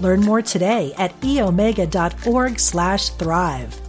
[0.00, 3.80] Learn more today at eomega.org slash thrive.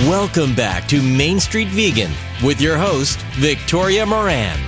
[0.08, 2.10] Welcome back to Main Street Vegan
[2.42, 4.58] with your host, Victoria Moran.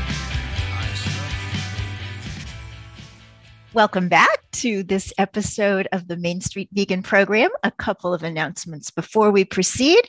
[3.72, 7.50] Welcome back to this episode of the Main Street Vegan Program.
[7.62, 10.00] A couple of announcements before we proceed.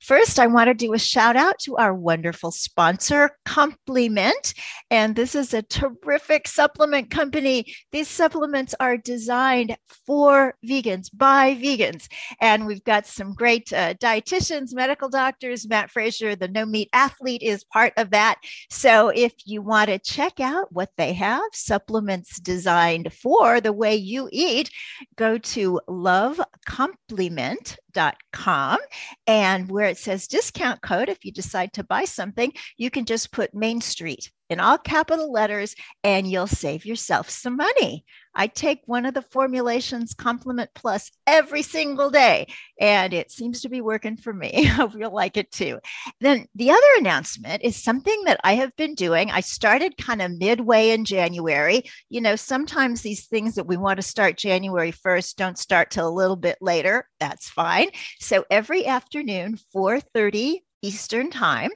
[0.00, 4.54] First, I want to do a shout out to our wonderful sponsor, Complement.
[4.90, 7.74] And this is a terrific supplement company.
[7.92, 12.06] These supplements are designed for vegans by vegans.
[12.40, 15.68] And we've got some great uh, dietitians, medical doctors.
[15.68, 18.36] Matt Frazier, the no meat athlete, is part of that.
[18.70, 23.89] So if you want to check out what they have, supplements designed for the way
[23.90, 24.70] way you eat,
[25.16, 28.78] go to lovecomplement.com.
[29.26, 33.32] And where it says discount code, if you decide to buy something, you can just
[33.32, 35.74] put Main Street in all capital letters
[36.04, 38.04] and you'll save yourself some money.
[38.34, 42.46] I take one of the formulations, Complement Plus, every single day,
[42.80, 44.52] and it seems to be working for me.
[44.56, 45.78] I hope you'll like it too.
[46.20, 49.30] Then the other announcement is something that I have been doing.
[49.30, 51.82] I started kind of midway in January.
[52.08, 56.08] You know, sometimes these things that we want to start January 1st don't start till
[56.08, 57.08] a little bit later.
[57.18, 57.90] That's fine.
[58.18, 61.70] So every afternoon, 4:30 Eastern Time,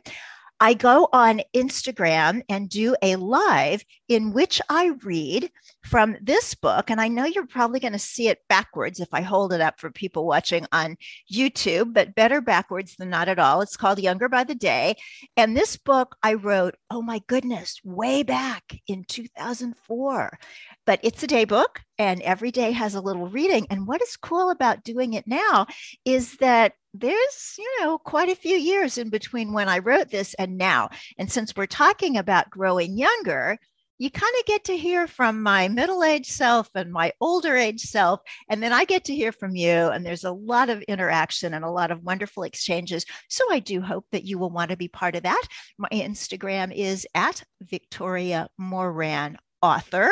[0.61, 5.51] I go on Instagram and do a live in which I read
[5.85, 6.91] from this book.
[6.91, 9.79] And I know you're probably going to see it backwards if I hold it up
[9.79, 10.97] for people watching on
[11.33, 13.61] YouTube, but better backwards than not at all.
[13.61, 14.97] It's called Younger by the Day.
[15.37, 20.39] And this book I wrote, oh my goodness, way back in 2004.
[20.87, 23.67] But it's a day book and every day has a little reading.
[23.71, 25.67] And what is cool about doing it now
[26.05, 30.33] is that there's, you know, quite a few years in between when I wrote this
[30.35, 30.91] and now.
[31.19, 33.59] And since we're talking about growing younger,
[34.05, 37.81] you kind of get to hear from my middle aged self and my older age
[37.81, 38.21] self.
[38.51, 39.71] And then I get to hear from you.
[39.71, 43.07] And there's a lot of interaction and a lot of wonderful exchanges.
[43.31, 45.43] So I do hope that you will want to be part of that.
[45.79, 50.11] My Instagram is at Victoria Moran author.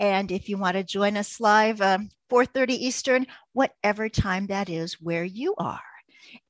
[0.00, 5.00] And if you want to join us live, um, 4:30 Eastern, whatever time that is
[5.00, 5.80] where you are.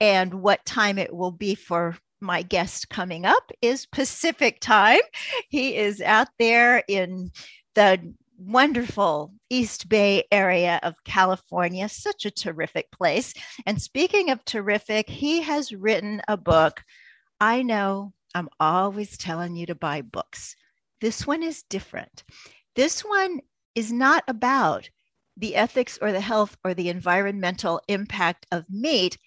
[0.00, 5.00] And what time it will be for my guest coming up is Pacific time.
[5.48, 7.30] He is out there in
[7.74, 13.34] the wonderful East Bay area of California, such a terrific place.
[13.66, 16.82] And speaking of terrific, he has written a book.
[17.40, 20.54] I know I'm always telling you to buy books.
[21.00, 22.24] This one is different.
[22.76, 23.40] This one
[23.74, 24.88] is not about
[25.36, 29.18] the ethics or the health or the environmental impact of meat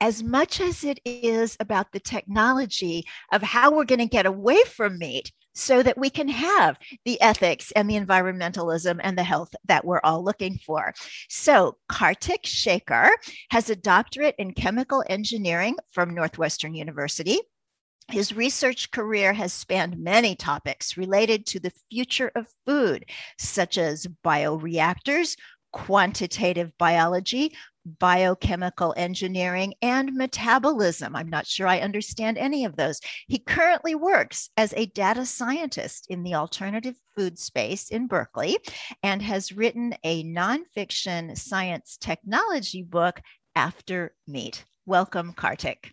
[0.00, 4.62] as much as it is about the technology of how we're going to get away
[4.64, 9.54] from meat so that we can have the ethics and the environmentalism and the health
[9.66, 10.92] that we're all looking for.
[11.28, 13.10] So, Kartik Shaker
[13.50, 17.38] has a doctorate in chemical engineering from Northwestern University.
[18.10, 23.06] His research career has spanned many topics related to the future of food,
[23.38, 25.36] such as bioreactors,
[25.72, 27.52] quantitative biology,
[27.84, 31.14] biochemical engineering, and metabolism.
[31.14, 33.00] I'm not sure I understand any of those.
[33.26, 38.58] He currently works as a data scientist in the alternative food space in Berkeley
[39.02, 43.20] and has written a nonfiction science technology book,
[43.54, 44.64] After Meat.
[44.86, 45.92] Welcome, Kartik.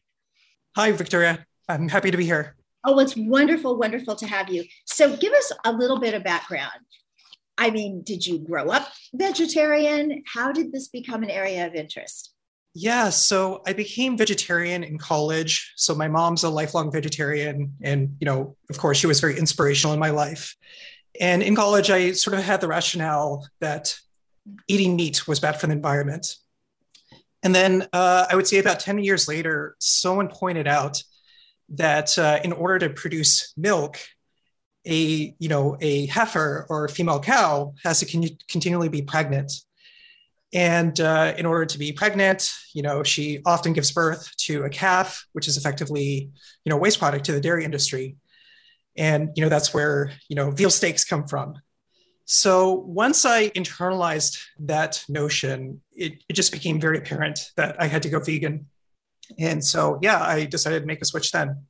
[0.76, 1.46] Hi, Victoria.
[1.70, 2.56] I'm happy to be here.
[2.84, 4.64] Oh, it's wonderful, wonderful to have you.
[4.86, 6.72] So, give us a little bit of background.
[7.58, 10.24] I mean, did you grow up vegetarian?
[10.26, 12.34] How did this become an area of interest?
[12.74, 15.74] Yeah, so I became vegetarian in college.
[15.76, 17.76] So my mom's a lifelong vegetarian.
[17.82, 20.56] And, you know, of course, she was very inspirational in my life.
[21.20, 23.98] And in college, I sort of had the rationale that
[24.68, 26.38] eating meat was bad for the environment.
[27.44, 31.04] And then uh, I would say about 10 years later, someone pointed out
[31.70, 33.98] that uh, in order to produce milk,
[34.86, 39.52] a you know a heifer or a female cow has to con- continually be pregnant.
[40.54, 44.70] And uh, in order to be pregnant you know she often gives birth to a
[44.70, 46.30] calf which is effectively
[46.66, 48.16] you know waste product to the dairy industry.
[48.98, 51.56] And you know that's where you know veal steaks come from.
[52.26, 58.04] So once i internalized that notion it, it just became very apparent that i had
[58.04, 58.68] to go vegan.
[59.38, 61.68] And so yeah i decided to make a switch then.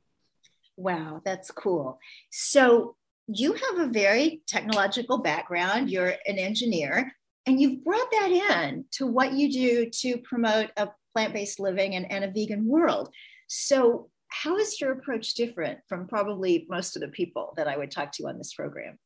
[0.76, 1.98] Wow, that's cool.
[2.30, 2.96] So,
[3.38, 7.12] you have a very technological background, you're an engineer,
[7.46, 11.94] and you've brought that in to what you do to promote a plant based living
[11.94, 13.12] and, and a vegan world.
[13.48, 17.90] So, how is your approach different from probably most of the people that I would
[17.90, 18.98] talk to on this program?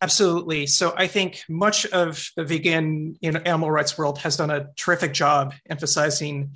[0.00, 0.66] Absolutely.
[0.66, 4.68] So I think much of the vegan you know, animal rights world has done a
[4.76, 6.52] terrific job emphasizing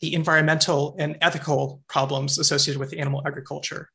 [0.00, 3.90] the environmental and ethical problems associated with animal agriculture.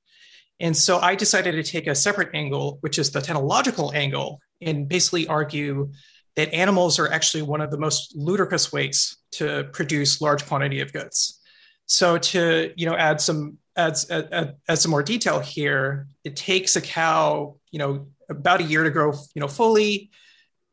[0.60, 4.88] And so I decided to take a separate angle, which is the technological angle, and
[4.88, 5.92] basically argue
[6.36, 10.94] that animals are actually one of the most ludicrous ways to produce large quantity of
[10.94, 11.40] goods.
[11.88, 16.76] So to you know add some add, add, add some more detail here, it takes
[16.76, 20.12] a cow you know about a year to grow you know fully.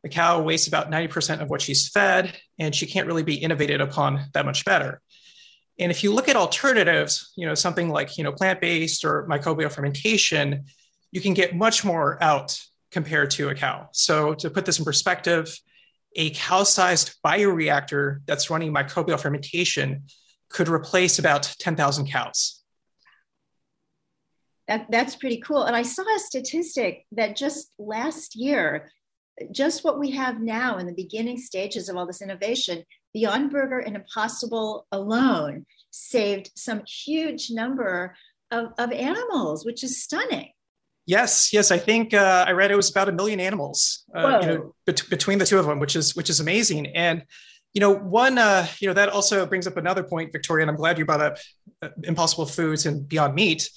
[0.03, 3.79] The cow wastes about 90% of what she's fed, and she can't really be innovated
[3.79, 5.01] upon that much better.
[5.79, 9.71] And if you look at alternatives, you know, something like, you know, plant-based or microbial
[9.71, 10.65] fermentation,
[11.11, 12.59] you can get much more out
[12.91, 13.89] compared to a cow.
[13.91, 15.57] So to put this in perspective,
[16.15, 20.03] a cow-sized bioreactor that's running microbial fermentation
[20.49, 22.61] could replace about 10,000 cows.
[24.67, 25.63] That, that's pretty cool.
[25.63, 28.91] And I saw a statistic that just last year,
[29.51, 32.83] just what we have now in the beginning stages of all this innovation,
[33.13, 38.15] Beyond Burger and Impossible alone saved some huge number
[38.51, 40.49] of, of animals, which is stunning.
[41.05, 44.47] Yes, yes, I think uh, I read it was about a million animals, uh, you
[44.47, 46.87] know, bet- between the two of them, which is which is amazing.
[46.87, 47.23] And
[47.73, 50.77] you know, one, uh, you know, that also brings up another point, Victoria, and I'm
[50.77, 51.37] glad you brought up
[51.81, 53.69] uh, Impossible Foods and Beyond Meat.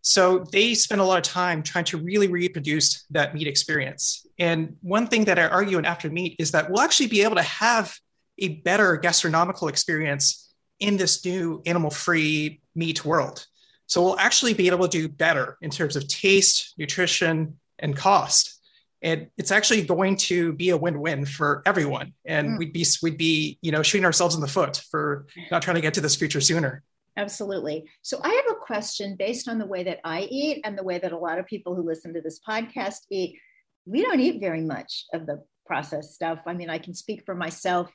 [0.00, 4.26] So they spend a lot of time trying to really reproduce that meat experience.
[4.38, 7.36] And one thing that I argue in After Meat is that we'll actually be able
[7.36, 7.96] to have
[8.38, 13.46] a better gastronomical experience in this new animal free meat world.
[13.86, 18.58] So we'll actually be able to do better in terms of taste, nutrition, and cost.
[19.02, 22.14] And it's actually going to be a win-win for everyone.
[22.24, 22.58] And mm.
[22.58, 25.80] we'd be we'd be, you know, shooting ourselves in the foot for not trying to
[25.80, 26.82] get to this future sooner.
[27.16, 27.90] Absolutely.
[28.00, 30.98] So I have a question based on the way that I eat and the way
[30.98, 33.38] that a lot of people who listen to this podcast eat.
[33.84, 36.42] We don't eat very much of the processed stuff.
[36.46, 37.90] I mean, I can speak for myself.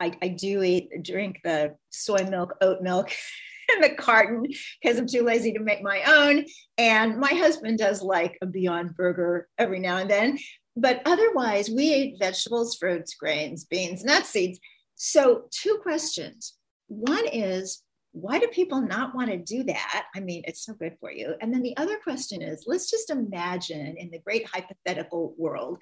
[0.00, 3.10] I, I do eat, drink the soy milk, oat milk
[3.74, 4.46] in the carton
[4.82, 6.46] because I'm too lazy to make my own.
[6.78, 10.38] And my husband does like a Beyond Burger every now and then.
[10.76, 14.58] But otherwise, we eat vegetables, fruits, grains, beans, nuts, seeds.
[14.94, 16.54] So, two questions.
[16.86, 17.82] One is,
[18.12, 20.06] why do people not want to do that?
[20.14, 21.34] I mean, it's so good for you.
[21.40, 25.78] And then the other question is let's just imagine in the great hypothetical world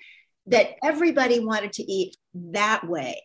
[0.47, 3.23] that everybody wanted to eat that way.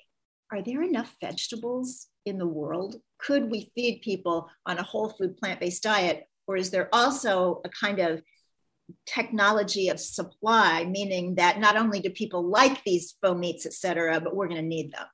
[0.52, 2.98] Are there enough vegetables in the world?
[3.18, 6.28] Could we feed people on a whole food plant based diet?
[6.48, 8.22] Or is there also a kind of
[9.06, 14.20] technology of supply, meaning that not only do people like these faux meats, et cetera,
[14.20, 15.06] but we're going to need them?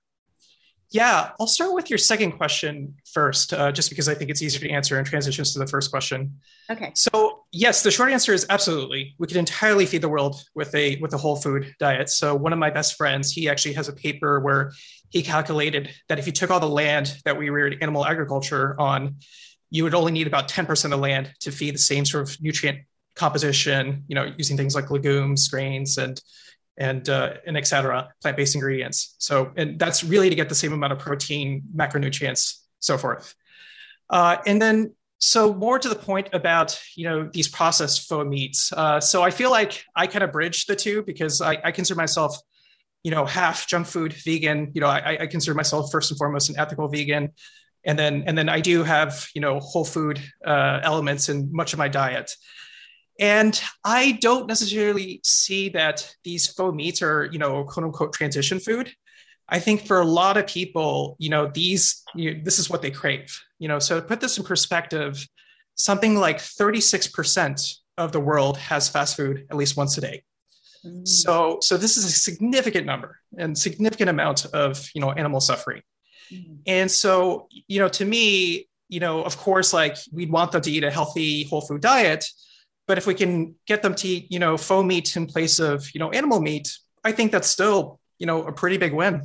[0.92, 4.68] Yeah, I'll start with your second question first, uh, just because I think it's easier
[4.68, 6.40] to answer and transitions to the first question.
[6.72, 6.92] Okay.
[6.96, 9.14] So yes, the short answer is absolutely.
[9.20, 12.10] We could entirely feed the world with a with a whole food diet.
[12.10, 14.72] So one of my best friends, he actually has a paper where
[15.10, 19.18] he calculated that if you took all the land that we reared animal agriculture on,
[19.70, 22.42] you would only need about 10% of the land to feed the same sort of
[22.42, 22.80] nutrient
[23.16, 26.22] composition, you know, using things like legumes, grains, and
[26.78, 29.16] and uh, and et cetera, plant-based ingredients.
[29.20, 33.36] So, and that's really to get the same amount of protein, macronutrients, so forth.
[34.10, 38.72] Uh, and then, so more to the point about you know these processed faux meats.
[38.72, 41.98] Uh, so I feel like I kind of bridge the two because I, I, consider
[41.98, 42.38] myself,
[43.04, 44.72] you know, half junk food vegan.
[44.74, 47.30] You know, I, I consider myself first and foremost an ethical vegan,
[47.86, 51.74] and then and then I do have you know whole food uh, elements in much
[51.74, 52.32] of my diet.
[53.20, 58.60] And I don't necessarily see that these faux meats are, you know, quote unquote transition
[58.60, 58.94] food.
[59.50, 62.92] I think for a lot of people, you know, these, you this is what they
[62.92, 63.80] crave, you know.
[63.80, 65.28] So to put this in perspective,
[65.76, 70.24] something like 36% of the world has fast food at least once a day.
[70.86, 71.08] Mm.
[71.08, 75.82] So, so this is a significant number and significant amount of, you know, animal suffering.
[76.32, 76.60] Mm.
[76.68, 80.72] And so, you know, to me, you know, of course, like we'd want them to
[80.72, 82.26] eat a healthy whole food diet,
[82.88, 85.88] but if we can get them to eat, you know, faux meat in place of,
[85.94, 89.22] you know, animal meat, I think that's still, you know, a pretty big win.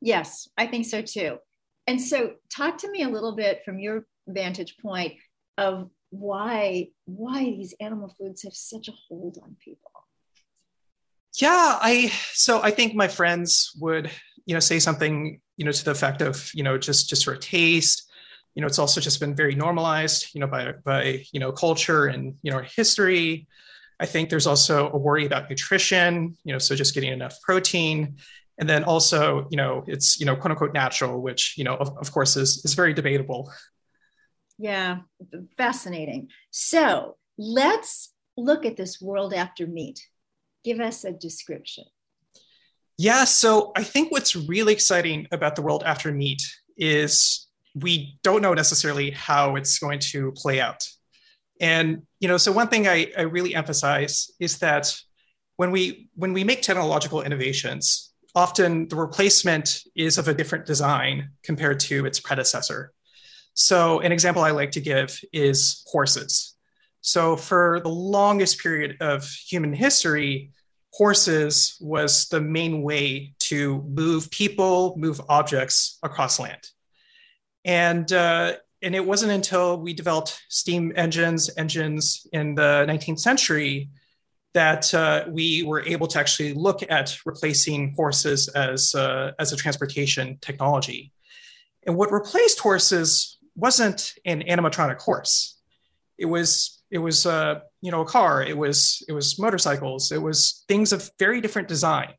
[0.00, 1.38] Yes, I think so too.
[1.86, 5.14] And so talk to me a little bit from your vantage point
[5.58, 9.89] of why why these animal foods have such a hold on people.
[11.36, 14.10] Yeah, I so I think my friends would,
[14.46, 17.32] you know, say something, you know, to the effect of, you know, just just for
[17.32, 18.10] a taste
[18.54, 22.06] you know it's also just been very normalized you know by by you know culture
[22.06, 23.46] and you know history
[24.00, 28.16] i think there's also a worry about nutrition you know so just getting enough protein
[28.58, 31.96] and then also you know it's you know quote unquote natural which you know of,
[31.98, 33.50] of course is is very debatable
[34.58, 34.98] yeah
[35.56, 40.06] fascinating so let's look at this world after meat
[40.64, 41.84] give us a description
[42.98, 46.42] yeah so i think what's really exciting about the world after meat
[46.76, 50.88] is we don't know necessarily how it's going to play out.
[51.60, 54.94] And you know, so one thing I, I really emphasize is that
[55.56, 61.30] when we when we make technological innovations, often the replacement is of a different design
[61.42, 62.92] compared to its predecessor.
[63.54, 66.49] So an example I like to give is horses.
[67.00, 70.50] So for the longest period of human history,
[70.92, 76.68] horses was the main way to move people, move objects across land.
[77.64, 83.90] And uh, and it wasn't until we developed steam engines, engines in the 19th century,
[84.54, 89.56] that uh, we were able to actually look at replacing horses as uh, as a
[89.56, 91.12] transportation technology.
[91.86, 95.58] And what replaced horses wasn't an animatronic horse.
[96.18, 98.42] It was it was uh, you know a car.
[98.42, 100.12] It was it was motorcycles.
[100.12, 102.14] It was things of very different design.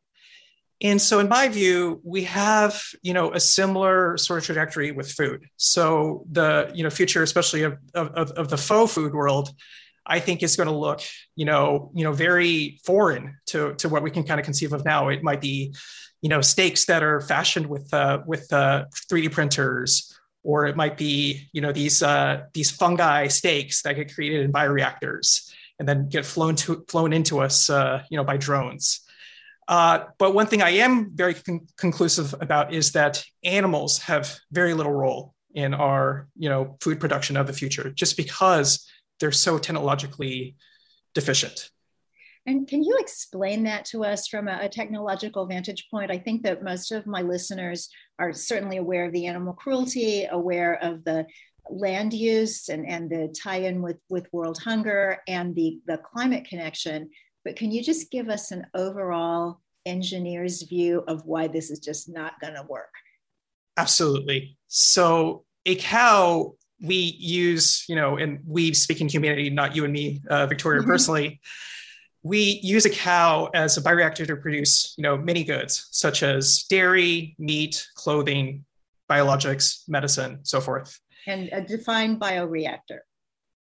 [0.82, 5.10] And so, in my view, we have you know a similar sort of trajectory with
[5.10, 5.46] food.
[5.56, 9.50] So the you know future, especially of of, of the faux food world,
[10.04, 11.00] I think is going to look
[11.36, 14.84] you know you know very foreign to to what we can kind of conceive of
[14.84, 15.08] now.
[15.08, 15.74] It might be
[16.20, 20.96] you know steaks that are fashioned with uh, with uh, 3D printers, or it might
[20.96, 26.08] be you know these uh, these fungi steaks that get created in bioreactors and then
[26.08, 29.00] get flown to flown into us uh, you know by drones.
[29.68, 34.74] Uh, but one thing I am very con- conclusive about is that animals have very
[34.74, 38.88] little role in our you know food production of the future, just because
[39.20, 40.56] they're so technologically
[41.14, 41.70] deficient.
[42.46, 46.10] And can you explain that to us from a, a, technological vantage point?
[46.10, 47.88] I think that most of my listeners
[48.18, 51.26] are certainly aware of the animal cruelty, aware of the
[51.70, 57.10] land use and, and the tie-in with, with world hunger and the, the climate connection.
[57.44, 62.08] But can you just give us an overall engineer's view of why this is just
[62.08, 62.92] not going to work?
[63.76, 64.56] Absolutely.
[64.66, 70.20] So a cow we use, you know, and we speaking humanity, not you and me,
[70.28, 70.90] uh, Victoria mm-hmm.
[70.90, 71.40] personally,
[72.22, 76.64] we use a cow as a bioreactor to produce, you know, many goods such as
[76.64, 78.64] dairy, meat, clothing,
[79.10, 80.98] biologics, medicine, so forth.
[81.26, 83.00] And a defined bioreactor.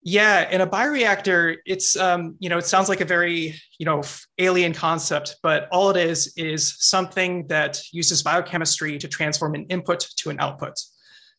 [0.07, 4.02] Yeah, in a bioreactor, it's um, you know, it sounds like a very you know
[4.38, 10.00] alien concept, but all it is is something that uses biochemistry to transform an input
[10.18, 10.74] to an output.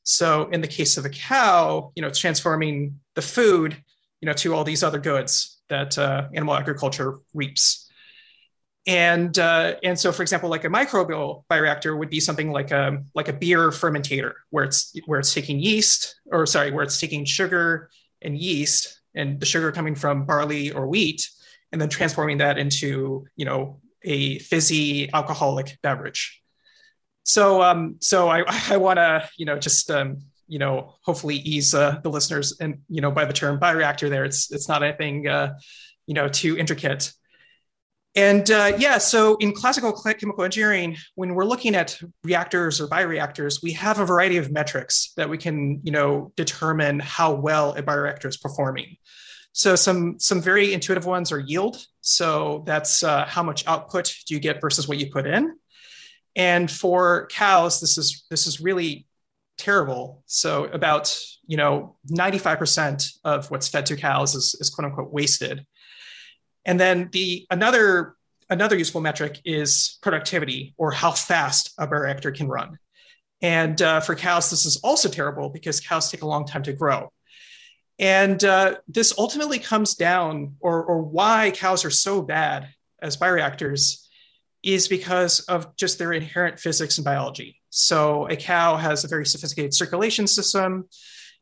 [0.01, 3.78] So in the case of a cow, you know, it's transforming the food,
[4.22, 7.89] you know, to all these other goods that uh, animal agriculture reaps.
[8.88, 13.03] And uh, and so, for example, like a microbial bioreactor would be something like a
[13.16, 17.26] like a beer fermentator, where it's where it's taking yeast, or sorry, where it's taking
[17.26, 17.89] sugar
[18.22, 21.28] and yeast, and the sugar coming from barley or wheat,
[21.72, 26.43] and then transforming that into you know a fizzy alcoholic beverage.
[27.24, 31.74] So um, so I I want to you know just um, you know hopefully ease
[31.74, 35.28] uh, the listeners and you know by the term bioreactor there it's it's not anything
[35.28, 35.54] uh,
[36.08, 37.12] you know too intricate.
[38.18, 43.62] And uh, yeah so in classical chemical engineering when we're looking at reactors or bioreactors
[43.62, 47.84] we have a variety of metrics that we can you know determine how well a
[47.84, 48.98] bioreactor is performing.
[49.52, 51.78] So some some very intuitive ones are yield.
[52.02, 55.58] So that's uh, how much output do you get versus what you put in?
[56.36, 59.05] And for cows this is this is really
[59.58, 60.24] terrible.
[60.26, 65.66] So about you know 95% of what's fed to cows is, is quote unquote wasted.
[66.66, 68.16] And then the another
[68.49, 72.78] another useful metric is productivity or how fast a bioreactor can run.
[73.41, 76.74] And uh, for cows, this is also terrible because cows take a long time to
[76.74, 77.12] grow.
[77.99, 82.68] And uh, this ultimately comes down, or, or why cows are so bad
[83.01, 84.06] as bioreactors
[84.64, 87.62] is because of just their inherent physics and biology.
[87.78, 90.88] So a cow has a very sophisticated circulation system,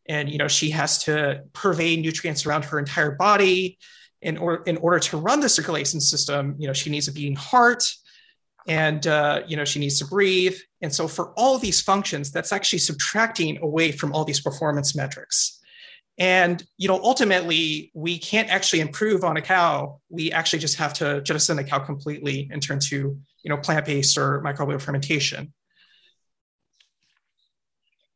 [0.10, 3.78] and you know she has to pervade nutrients around her entire body.
[4.24, 7.88] In, in order to run the circulation system, you know she needs a beating heart,
[8.68, 10.58] and uh, you know she needs to breathe.
[10.82, 15.60] And so for all these functions, that's actually subtracting away from all these performance metrics.
[16.18, 20.00] And you know, ultimately, we can't actually improve on a cow.
[20.10, 22.96] We actually just have to jettison the cow completely and turn to
[23.44, 25.54] you know plant-based or microbial fermentation.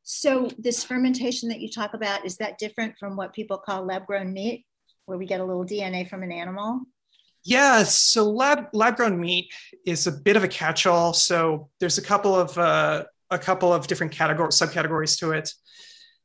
[0.09, 4.05] So this fermentation that you talk about, is that different from what people call lab
[4.05, 4.65] grown meat,
[5.05, 6.79] where we get a little DNA from an animal?
[7.43, 9.51] Yeah, so lab lab grown meat
[9.85, 11.11] is a bit of a catch-all.
[11.11, 15.51] So there's a couple of uh, a couple of different categories, subcategories to it.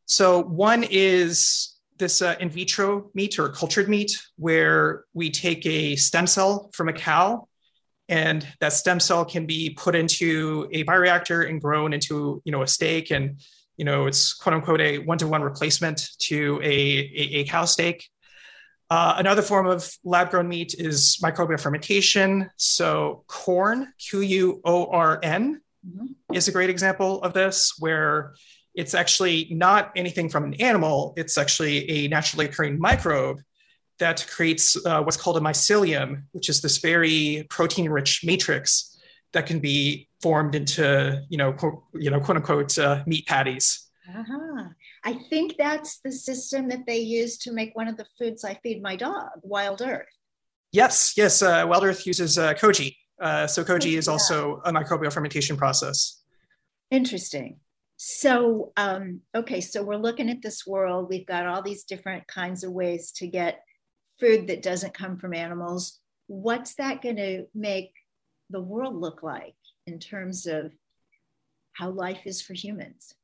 [0.07, 5.97] So one is this uh, in vitro meat or cultured meat, where we take a
[5.97, 7.49] stem cell from a cow,
[8.09, 12.62] and that stem cell can be put into a bioreactor and grown into you know
[12.62, 13.41] a steak and
[13.77, 17.64] you know, it's quote unquote a one to one replacement to a, a, a cow
[17.64, 18.09] steak.
[18.91, 22.51] Uh, another form of lab grown meat is microbial fermentation.
[22.57, 26.35] So, Quorn, Q U O R N, mm-hmm.
[26.35, 28.35] is a great example of this, where
[28.75, 33.41] it's actually not anything from an animal, it's actually a naturally occurring microbe
[33.99, 38.91] that creates uh, what's called a mycelium, which is this very protein rich matrix
[39.33, 43.89] that can be formed into you know quote, you know quote unquote uh, meat patties.
[44.09, 44.64] Uh-huh.
[45.05, 48.55] I think that's the system that they use to make one of the foods I
[48.62, 50.09] feed my dog, Wild Earth.
[50.72, 51.43] Yes, yes.
[51.43, 52.97] Uh, Wild Earth uses uh, koji.
[53.20, 56.22] Uh, so koji is also a microbial fermentation process.
[56.91, 57.61] Interesting.
[57.97, 61.07] So, um, okay, so we're looking at this world.
[61.09, 63.62] We've got all these different kinds of ways to get
[64.18, 66.01] food that doesn't come from animals.
[66.26, 67.93] What's that going to make
[68.53, 69.55] the world look like?
[69.86, 70.72] in terms of
[71.72, 73.14] how life is for humans?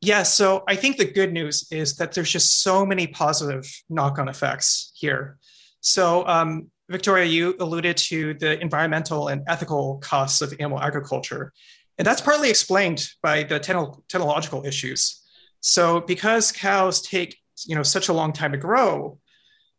[0.00, 4.18] Yeah, so I think the good news is that there's just so many positive knock
[4.18, 5.38] on effects here.
[5.80, 11.52] So, um, Victoria, you alluded to the environmental and ethical costs of animal agriculture.
[11.98, 15.22] And that's partly explained by the technological issues.
[15.60, 17.36] So because cows take
[17.66, 19.18] you know such a long time to grow,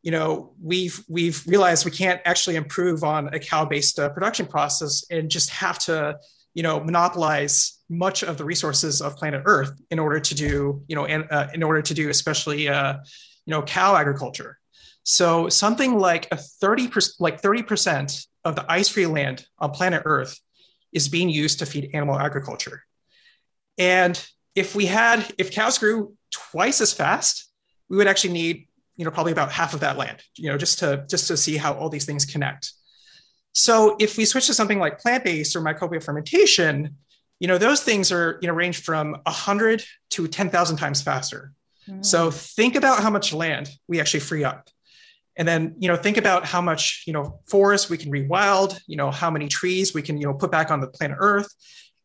[0.01, 5.03] you know we've we've realized we can't actually improve on a cow-based uh, production process
[5.11, 6.17] and just have to
[6.53, 10.95] you know monopolize much of the resources of planet Earth in order to do you
[10.95, 12.97] know and uh, in order to do especially uh,
[13.45, 14.57] you know cow agriculture.
[15.03, 20.03] So something like a 30 percent like 30 percent of the ice-free land on planet
[20.05, 20.39] Earth
[20.91, 22.83] is being used to feed animal agriculture.
[23.77, 24.21] And
[24.55, 27.49] if we had if cows grew twice as fast,
[27.89, 30.79] we would actually need you know probably about half of that land you know just
[30.79, 32.73] to just to see how all these things connect.
[33.53, 36.95] So if we switch to something like plant-based or microbial fermentation
[37.41, 41.51] you know those things are you know range from 100 to 10,000 times faster.
[41.89, 42.05] Mm.
[42.05, 44.69] so think about how much land we actually free up.
[45.35, 48.95] And then you know think about how much you know forest we can rewild you
[48.95, 51.49] know how many trees we can you know put back on the planet earth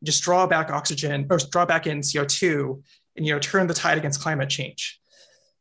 [0.02, 2.82] just draw back oxygen or draw back in co2
[3.16, 5.00] and you know turn the tide against climate change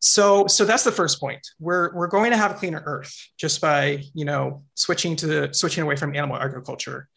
[0.05, 1.41] so, so that's the first point.
[1.59, 5.81] We're we're going to have a cleaner Earth just by you know switching to switching
[5.81, 7.09] away from animal agriculture.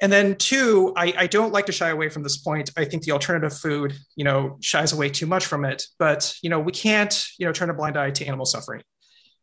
[0.00, 2.70] And then two, I, I don't like to shy away from this point.
[2.78, 5.84] I think the alternative food, you know, shies away too much from it.
[5.98, 8.82] But you know, we can't, you know, turn a blind eye to animal suffering.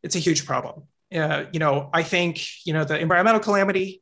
[0.02, 0.88] It's a huge problem.
[1.14, 4.02] Uh, you know, I think you know the environmental calamity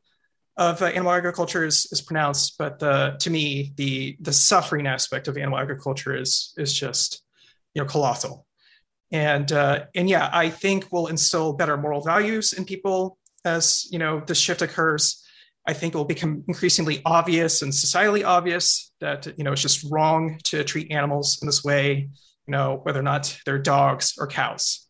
[0.55, 5.27] of uh, animal agriculture is, is pronounced, but the, to me, the the suffering aspect
[5.27, 7.21] of animal agriculture is is just
[7.73, 8.45] you know colossal
[9.11, 13.99] and uh, and yeah i think will instill better moral values in people as you
[13.99, 15.23] know this shift occurs.
[15.67, 19.85] I think it will become increasingly obvious and societally obvious that you know it's just
[19.89, 22.09] wrong to treat animals in this way
[22.47, 24.87] you know whether or not they're dogs or cows.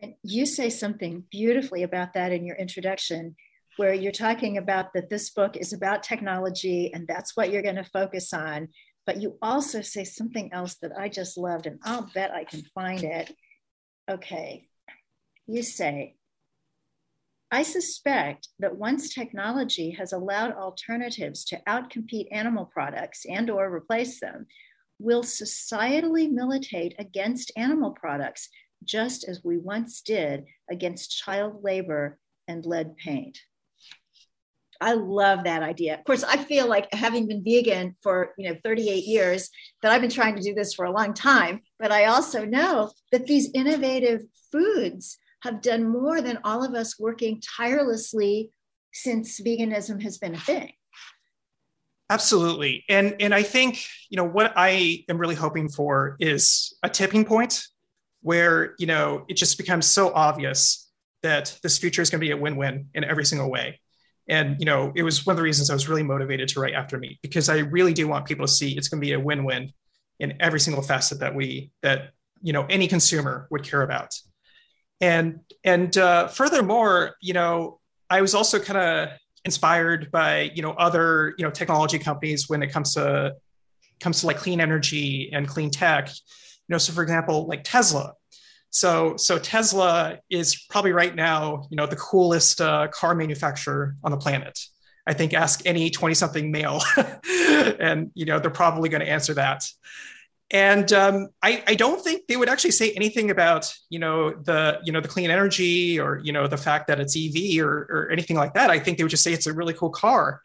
[0.00, 3.34] And you say something beautifully about that in your introduction
[3.78, 7.76] where you're talking about that this book is about technology and that's what you're going
[7.76, 8.68] to focus on
[9.08, 12.60] but you also say something else that I just loved, and I'll bet I can
[12.74, 13.34] find it.
[14.06, 14.68] Okay.
[15.46, 16.16] You say,
[17.50, 24.20] I suspect that once technology has allowed alternatives to outcompete animal products and or replace
[24.20, 24.44] them,
[24.98, 28.50] we'll societally militate against animal products
[28.84, 33.38] just as we once did against child labor and lead paint.
[34.80, 35.94] I love that idea.
[35.94, 39.50] Of course, I feel like having been vegan for you know 38 years,
[39.82, 41.60] that I've been trying to do this for a long time.
[41.78, 44.22] But I also know that these innovative
[44.52, 48.50] foods have done more than all of us working tirelessly
[48.92, 50.72] since veganism has been a thing.
[52.10, 52.84] Absolutely.
[52.88, 57.24] And and I think, you know, what I am really hoping for is a tipping
[57.24, 57.62] point
[58.22, 60.88] where, you know, it just becomes so obvious
[61.22, 63.80] that this future is going to be a win-win in every single way
[64.28, 66.74] and you know it was one of the reasons i was really motivated to write
[66.74, 69.20] after Meat because i really do want people to see it's going to be a
[69.20, 69.72] win-win
[70.20, 72.10] in every single facet that we that
[72.42, 74.14] you know any consumer would care about.
[75.00, 77.78] And and uh, furthermore you know
[78.10, 82.62] i was also kind of inspired by you know other you know technology companies when
[82.62, 83.34] it comes to
[84.00, 86.08] comes to like clean energy and clean tech.
[86.08, 88.14] You know so for example like tesla
[88.70, 94.10] so, so Tesla is probably right now, you know, the coolest uh, car manufacturer on
[94.10, 94.58] the planet.
[95.06, 96.82] I think ask any 20 something male
[97.80, 99.66] and, you know, they're probably going to answer that.
[100.50, 104.80] And um, I, I don't think they would actually say anything about, you know, the,
[104.82, 108.10] you know, the clean energy or, you know, the fact that it's EV or, or
[108.10, 108.70] anything like that.
[108.70, 110.42] I think they would just say it's a really cool car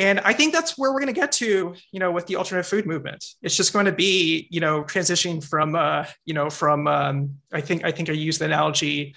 [0.00, 2.68] and i think that's where we're going to get to you know with the alternative
[2.68, 3.24] food movement.
[3.42, 7.60] It's just going to be you know transitioning from uh, you know from um, i
[7.60, 9.14] think i think i use the analogy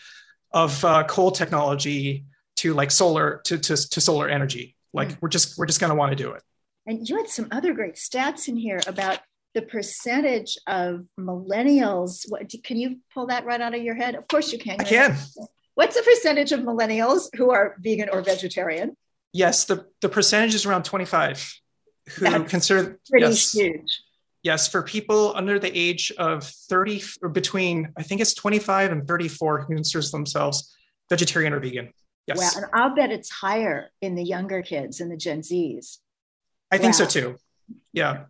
[0.51, 2.25] of uh, coal technology
[2.57, 4.75] to like solar to, to, to solar energy.
[4.93, 5.17] Like mm.
[5.21, 6.43] we're just we're just going to want to do it.
[6.85, 9.19] And you had some other great stats in here about
[9.53, 12.25] the percentage of millennials.
[12.29, 14.15] What, can you pull that right out of your head?
[14.15, 14.79] Of course you can.
[14.79, 15.15] I can.
[15.75, 18.95] What's the percentage of millennials who are vegan or vegetarian
[19.33, 21.59] Yes, the, the percentage is around 25
[22.15, 24.01] who That's consider pretty yes, huge.
[24.43, 29.07] Yes, for people under the age of 30 or between, I think it's 25 and
[29.07, 30.75] 34 who considers themselves
[31.09, 31.93] vegetarian or vegan.
[32.27, 32.37] Yes.
[32.37, 32.61] Wow.
[32.61, 35.97] And I'll bet it's higher in the younger kids and the Gen Zs.
[36.71, 36.99] I think wow.
[36.99, 37.35] so too.
[37.93, 38.25] Yeah.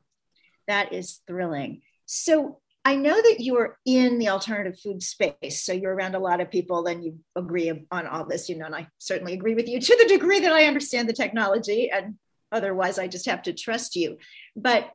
[0.67, 1.81] That is thrilling.
[2.05, 6.19] So I know that you are in the alternative food space, so you're around a
[6.19, 9.55] lot of people and you agree on all this, you know, and I certainly agree
[9.55, 12.15] with you to the degree that I understand the technology, and
[12.51, 14.17] otherwise I just have to trust you.
[14.55, 14.91] But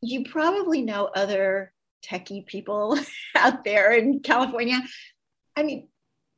[0.00, 1.72] you probably know other
[2.04, 2.96] techie people
[3.36, 4.80] out there in California.
[5.56, 5.88] I mean,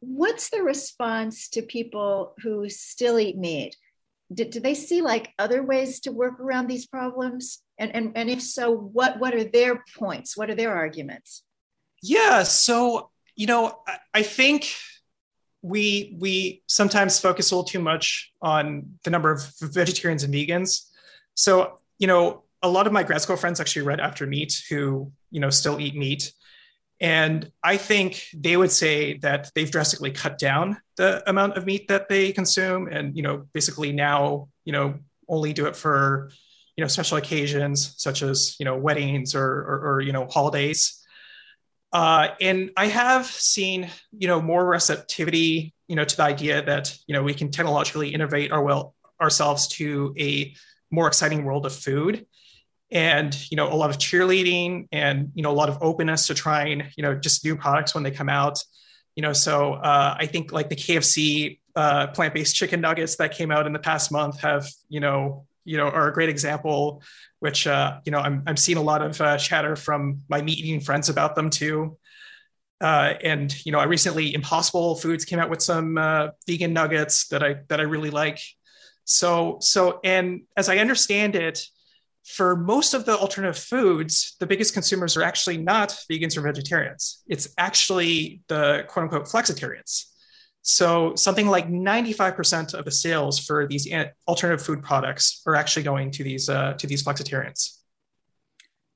[0.00, 3.76] what's the response to people who still eat meat?
[4.32, 7.62] did, do they see like other ways to work around these problems?
[7.80, 10.36] And, and, and if so, what, what are their points?
[10.36, 11.42] What are their arguments?
[12.02, 12.44] Yeah.
[12.44, 14.72] So, you know, I, I think
[15.62, 20.88] we we sometimes focus a little too much on the number of vegetarians and vegans.
[21.34, 25.12] So, you know, a lot of my grad school friends actually read After Meat who,
[25.30, 26.32] you know, still eat meat.
[27.00, 31.88] And I think they would say that they've drastically cut down the amount of meat
[31.88, 34.94] that they consume and, you know, basically now, you know,
[35.26, 36.30] only do it for,
[36.80, 41.04] you know, special occasions such as, you know, weddings or, or, or you know, holidays.
[41.92, 46.96] Uh, and I have seen, you know, more receptivity, you know, to the idea that,
[47.06, 50.54] you know, we can technologically innovate our well ourselves to a
[50.90, 52.24] more exciting world of food
[52.90, 56.34] and you know a lot of cheerleading and you know a lot of openness to
[56.34, 58.64] trying you know just new products when they come out
[59.14, 63.52] you know so uh, i think like the kfc uh, plant-based chicken nuggets that came
[63.52, 67.02] out in the past month have you know you know are a great example
[67.40, 70.58] which uh, you know I'm, I'm seeing a lot of uh, chatter from my meat
[70.58, 71.98] eating friends about them too
[72.80, 77.28] uh, and you know i recently impossible foods came out with some uh, vegan nuggets
[77.28, 78.40] that i that i really like
[79.04, 81.66] so so and as i understand it
[82.24, 87.22] for most of the alternative foods, the biggest consumers are actually not vegans or vegetarians.
[87.26, 90.04] It's actually the quote unquote flexitarians.
[90.62, 93.88] So something like 95% of the sales for these
[94.28, 97.78] alternative food products are actually going to these uh, to these flexitarians.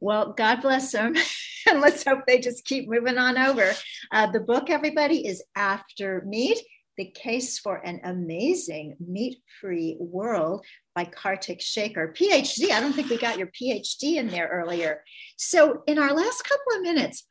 [0.01, 1.15] Well, God bless them.
[1.67, 3.73] and let's hope they just keep moving on over.
[4.13, 6.59] Uh, the book, everybody, is After Meat
[6.99, 12.71] The Case for an Amazing Meat Free World by Kartik Shaker, PhD.
[12.71, 15.03] I don't think we got your PhD in there earlier.
[15.37, 17.27] So, in our last couple of minutes,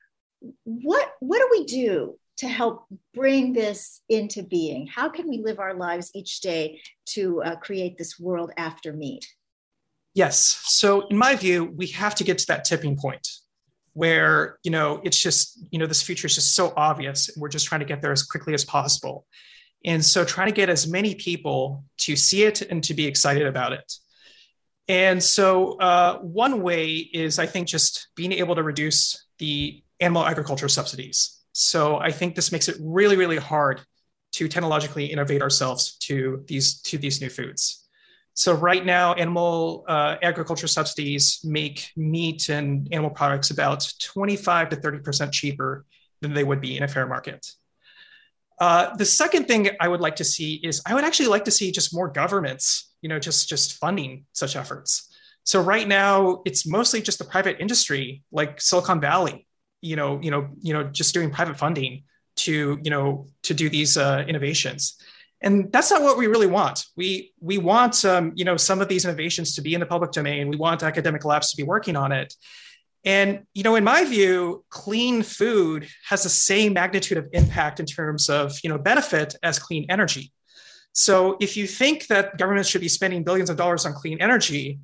[0.63, 4.88] what what do we do to help bring this into being?
[4.88, 9.27] How can we live our lives each day to uh, create this world after meat?
[10.13, 10.61] Yes.
[10.65, 13.27] So, in my view, we have to get to that tipping point
[13.95, 17.47] where you know it's just you know this future is just so obvious and we're
[17.47, 19.27] just trying to get there as quickly as possible
[19.86, 23.45] and so trying to get as many people to see it and to be excited
[23.45, 23.93] about it.
[24.88, 30.25] And so uh, one way is, I think, just being able to reduce the animal
[30.25, 31.39] agriculture subsidies.
[31.53, 33.81] So I think this makes it really, really hard
[34.33, 37.87] to technologically innovate ourselves to these to these new foods.
[38.33, 44.75] So right now, animal uh, agriculture subsidies make meat and animal products about 25 to
[44.77, 45.85] 30% cheaper
[46.21, 47.45] than they would be in a fair market.
[48.59, 51.51] Uh, the second thing I would like to see is I would actually like to
[51.51, 55.13] see just more governments, you know, just just funding such efforts.
[55.43, 59.45] So right now it's mostly just the private industry, like Silicon Valley,
[59.84, 62.03] you know, you know, you know, just doing private funding
[62.36, 64.95] to you know to do these uh, innovations,
[65.41, 66.86] and that's not what we really want.
[66.95, 70.11] We we want um, you know some of these innovations to be in the public
[70.11, 70.47] domain.
[70.47, 72.34] We want academic labs to be working on it,
[73.05, 77.86] and, you know, in my view, clean food has the same magnitude of impact in
[77.86, 80.31] terms of, you know, benefit as clean energy.
[80.93, 84.79] So if you think that governments should be spending billions of dollars on clean energy,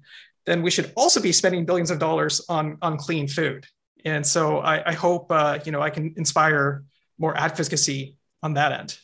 [0.45, 3.65] then we should also be spending billions of dollars on, on clean food.
[4.05, 6.83] And so I, I hope, uh, you know, I can inspire
[7.17, 8.97] more advocacy on that end.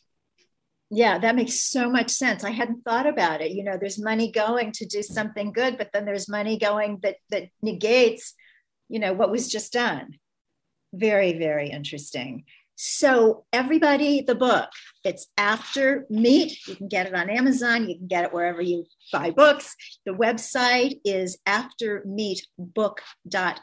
[0.89, 2.43] Yeah, that makes so much sense.
[2.43, 3.51] I hadn't thought about it.
[3.51, 7.17] You know, there's money going to do something good, but then there's money going that
[7.31, 8.35] that negates
[8.89, 10.19] you know what was just done
[10.93, 12.43] very very interesting
[12.75, 14.69] so everybody the book
[15.03, 18.85] it's after meat you can get it on amazon you can get it wherever you
[19.11, 19.75] buy books
[20.05, 23.55] the website is aftermeatbook.com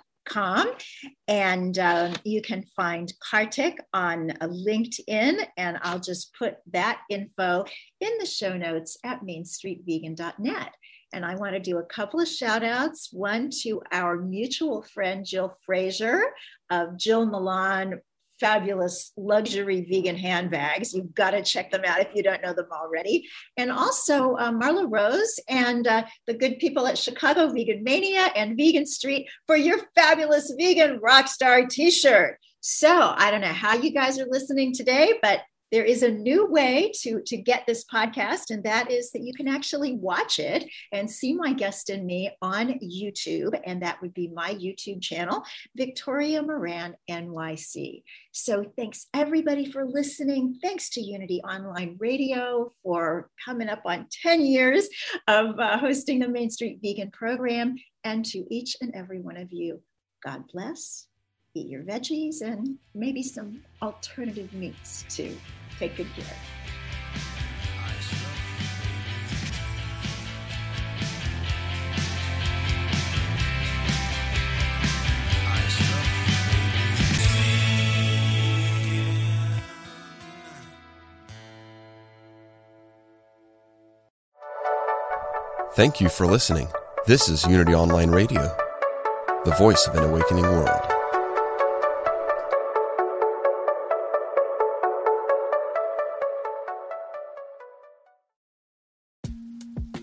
[1.28, 7.64] and uh, you can find kartik on linkedin and i'll just put that info
[8.00, 10.72] in the show notes at mainstreetvegan.net
[11.12, 13.10] and I want to do a couple of shout outs.
[13.12, 16.24] One to our mutual friend, Jill Fraser
[16.70, 18.00] of Jill Milan
[18.42, 20.92] fabulous luxury vegan handbags.
[20.92, 23.28] You've got to check them out if you don't know them already.
[23.56, 28.56] And also uh, Marla Rose and uh, the good people at Chicago Vegan Mania and
[28.56, 32.38] Vegan Street for your fabulous vegan rockstar t-shirt.
[32.60, 35.42] So I don't know how you guys are listening today, but
[35.72, 39.32] there is a new way to, to get this podcast, and that is that you
[39.32, 43.58] can actually watch it and see my guest and me on YouTube.
[43.64, 45.42] And that would be my YouTube channel,
[45.74, 48.02] Victoria Moran NYC.
[48.32, 50.58] So thanks everybody for listening.
[50.62, 54.88] Thanks to Unity Online Radio for coming up on 10 years
[55.26, 57.76] of uh, hosting the Main Street Vegan program.
[58.04, 59.80] And to each and every one of you,
[60.22, 61.06] God bless
[61.54, 65.34] eat your veggies and maybe some alternative meats to
[65.82, 66.24] Take good care.
[85.74, 86.68] Thank you for listening.
[87.06, 88.56] This is Unity Online Radio,
[89.44, 90.91] the voice of an awakening world.